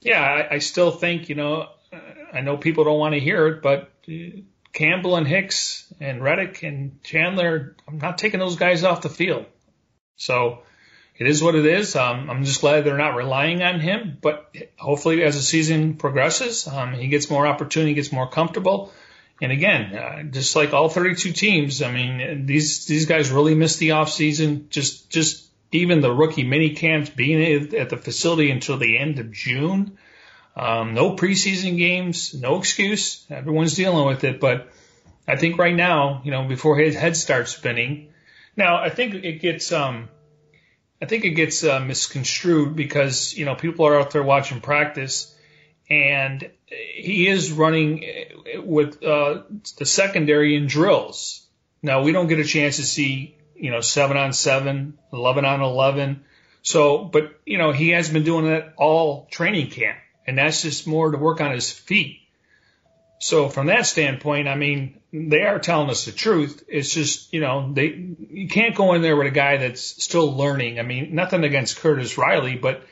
[0.00, 1.68] yeah, I, I still think, you know,
[2.32, 4.40] I know people don't want to hear it, but uh,
[4.72, 9.46] Campbell and Hicks and Reddick and Chandler, I'm not taking those guys off the field.
[10.16, 10.62] So,
[11.16, 11.94] it is what it is.
[11.94, 14.18] Um, I'm just glad they're not relying on him.
[14.20, 18.92] But hopefully, as the season progresses, um, he gets more opportunity, gets more comfortable.
[19.40, 23.78] And again, uh, just like all 32 teams, I mean, these these guys really missed
[23.78, 24.66] the off season.
[24.70, 29.32] Just just even the rookie mini camps being at the facility until the end of
[29.32, 29.98] June.
[30.56, 33.26] Um, no preseason games, no excuse.
[33.28, 34.38] Everyone's dealing with it.
[34.38, 34.68] But
[35.26, 38.12] I think right now, you know, before his head starts spinning,
[38.56, 40.08] now I think it gets um,
[41.02, 45.34] I think it gets uh, misconstrued because you know people are out there watching practice,
[45.90, 48.04] and he is running
[48.56, 49.42] with uh,
[49.78, 51.46] the secondary in drills.
[51.82, 55.62] Now we don't get a chance to see you know, seven on seven, 11 on
[55.62, 56.24] 11.
[56.62, 60.86] So, but, you know, he has been doing that all training camp and that's just
[60.86, 62.20] more to work on his feet.
[63.24, 66.62] So from that standpoint, I mean, they are telling us the truth.
[66.68, 70.36] It's just, you know, they, you can't go in there with a guy that's still
[70.36, 70.78] learning.
[70.78, 72.82] I mean, nothing against Curtis Riley, but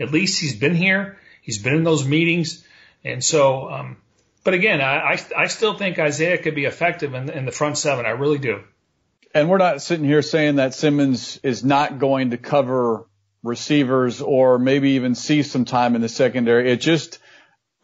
[0.00, 1.18] at least he's been here.
[1.42, 2.64] He's been in those meetings.
[3.04, 3.98] And so, um,
[4.44, 7.76] but again, I, I, I still think Isaiah could be effective in, in the front
[7.76, 8.06] seven.
[8.06, 8.64] I really do.
[9.34, 13.04] And we're not sitting here saying that Simmons is not going to cover
[13.42, 16.72] receivers or maybe even see some time in the secondary.
[16.72, 17.18] It just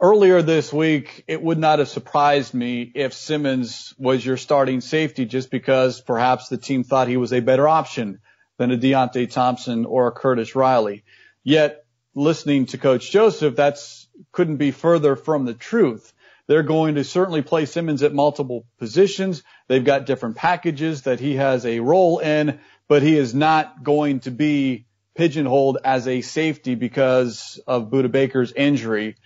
[0.00, 5.24] earlier this week, it would not have surprised me if Simmons was your starting safety
[5.24, 8.20] just because perhaps the team thought he was a better option
[8.58, 11.04] than a Deionte Thompson or a Curtis Riley.
[11.42, 11.84] Yet
[12.14, 16.12] listening to Coach Joseph, that's couldn't be further from the truth.
[16.46, 19.42] They're going to certainly play Simmons at multiple positions.
[19.68, 24.20] They've got different packages that he has a role in, but he is not going
[24.20, 29.16] to be pigeonholed as a safety because of Budda Baker's injury.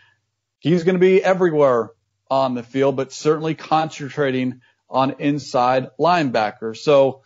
[0.63, 1.91] He's going to be everywhere
[2.31, 6.77] on the field, but certainly concentrating on inside linebacker.
[6.77, 7.23] So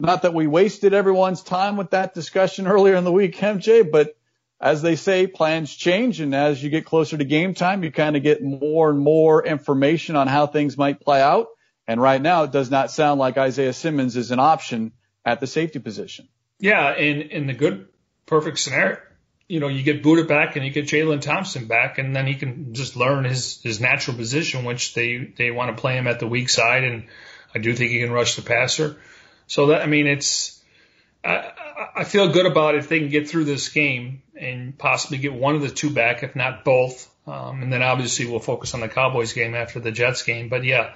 [0.00, 4.16] not that we wasted everyone's time with that discussion earlier in the week, MJ, but
[4.60, 6.20] as they say, plans change.
[6.20, 9.46] And as you get closer to game time, you kind of get more and more
[9.46, 11.46] information on how things might play out.
[11.86, 14.92] And right now, it does not sound like Isaiah Simmons is an option
[15.24, 16.26] at the safety position.
[16.58, 16.96] Yeah.
[16.96, 17.88] In, in the good,
[18.24, 18.98] perfect scenario,
[19.48, 22.34] you know, you get Budda back and you get Jalen Thompson back, and then he
[22.34, 26.18] can just learn his, his natural position, which they, they want to play him at
[26.18, 26.84] the weak side.
[26.84, 27.04] And
[27.54, 28.96] I do think he can rush the passer.
[29.46, 30.60] So that, I mean, it's,
[31.24, 31.52] I,
[31.96, 35.54] I feel good about if they can get through this game and possibly get one
[35.54, 37.08] of the two back, if not both.
[37.26, 40.48] Um, and then obviously we'll focus on the Cowboys game after the Jets game.
[40.48, 40.94] But yeah,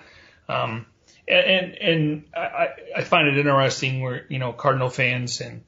[0.48, 0.86] um,
[1.26, 5.62] and and I, I find it interesting where you know Cardinal fans and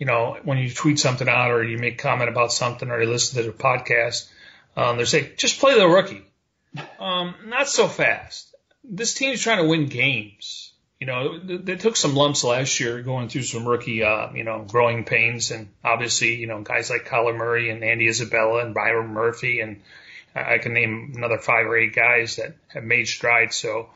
[0.00, 3.08] you know when you tweet something out or you make comment about something or you
[3.08, 4.28] listen to the podcast,
[4.76, 6.24] um, they say just play the rookie.
[6.98, 8.52] Um, not so fast.
[8.82, 10.70] This team's trying to win games
[11.00, 14.66] you know, they took some lumps last year going through some rookie, uh, you know,
[14.68, 15.50] growing pains.
[15.50, 19.60] And obviously, you know, guys like Kyler Murray and Andy Isabella and Byron Murphy.
[19.60, 19.80] And
[20.34, 23.56] I can name another five or eight guys that have made strides.
[23.56, 23.88] So,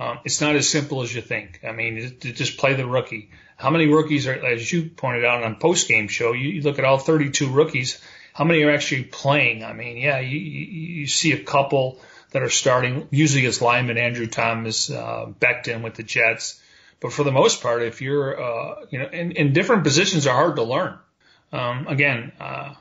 [0.00, 1.60] um, it's not as simple as you think.
[1.64, 3.30] I mean, just play the rookie.
[3.58, 6.78] How many rookies are, as you pointed out on post game show, you, you look
[6.78, 8.00] at all 32 rookies.
[8.32, 9.64] How many are actually playing?
[9.64, 12.00] I mean, yeah, you, you see a couple
[12.30, 13.08] that are starting.
[13.10, 16.60] Usually it's lineman Andrew Thomas, uh, Becton with the Jets.
[17.00, 20.34] But for the most part, if you're, uh, you know, in, in different positions are
[20.34, 20.96] hard to learn.
[21.52, 22.74] Um, again, uh,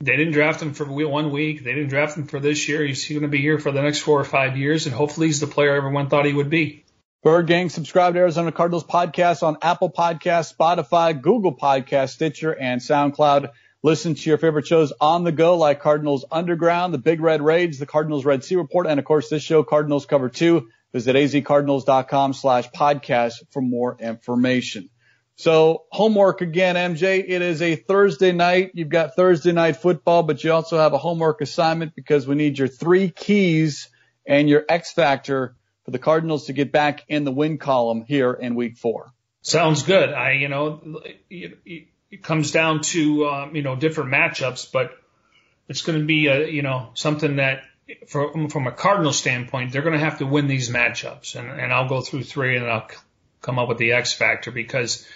[0.00, 1.64] they didn't draft him for one week.
[1.64, 2.84] They didn't draft him for this year.
[2.84, 5.40] He's going to be here for the next four or five years, and hopefully he's
[5.40, 6.84] the player everyone thought he would be.
[7.24, 12.80] Bird Gang, subscribe to Arizona Cardinals podcast on Apple Podcast, Spotify, Google Podcast, Stitcher, and
[12.80, 13.50] SoundCloud.
[13.82, 17.78] Listen to your favorite shows on the go like Cardinals Underground, the Big Red Rage,
[17.78, 20.68] the Cardinals Red Sea Report, and of course this show, Cardinals Cover 2.
[20.92, 24.88] Visit azcardinals.com slash podcast for more information.
[25.34, 27.24] So homework again, MJ.
[27.26, 28.70] It is a Thursday night.
[28.74, 32.58] You've got Thursday night football, but you also have a homework assignment because we need
[32.58, 33.88] your three keys
[34.24, 35.56] and your X factor
[35.88, 39.10] for the Cardinals to get back in the win column here in week four.
[39.40, 40.10] Sounds good.
[40.10, 44.90] I, you know, it comes down to um, you know different matchups, but
[45.66, 47.62] it's going to be a you know something that
[48.06, 51.72] from from a Cardinal standpoint, they're going to have to win these matchups, and and
[51.72, 52.88] I'll go through three and I'll
[53.40, 55.06] come up with the X factor because.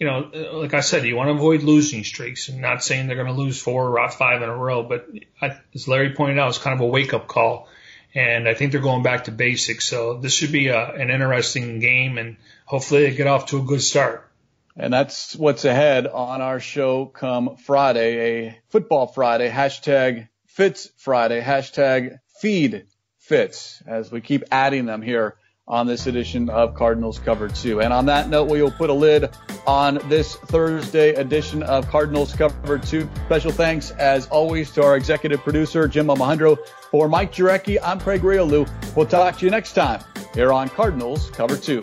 [0.00, 2.48] You know, like I said, you want to avoid losing streaks.
[2.48, 5.08] I'm not saying they're going to lose four or five in a row, but
[5.40, 7.68] I, as Larry pointed out, it's kind of a wake up call.
[8.14, 9.86] And I think they're going back to basics.
[9.86, 12.36] So this should be a, an interesting game and
[12.66, 14.28] hopefully they get off to a good start.
[14.76, 21.40] And that's what's ahead on our show come Friday, a football Friday, hashtag Fitz Friday,
[21.40, 22.86] hashtag feed
[23.18, 25.36] Fitz as we keep adding them here
[25.68, 27.80] on this edition of Cardinals Cover 2.
[27.80, 29.30] And on that note, we will put a lid
[29.66, 33.08] on this Thursday edition of Cardinals Cover 2.
[33.26, 36.56] Special thanks, as always, to our executive producer, Jim Alejandro.
[36.90, 38.68] For Mike Jurecki, I'm Craig Grialou.
[38.96, 40.02] We'll talk to you next time
[40.34, 41.80] here on Cardinals Cover 2.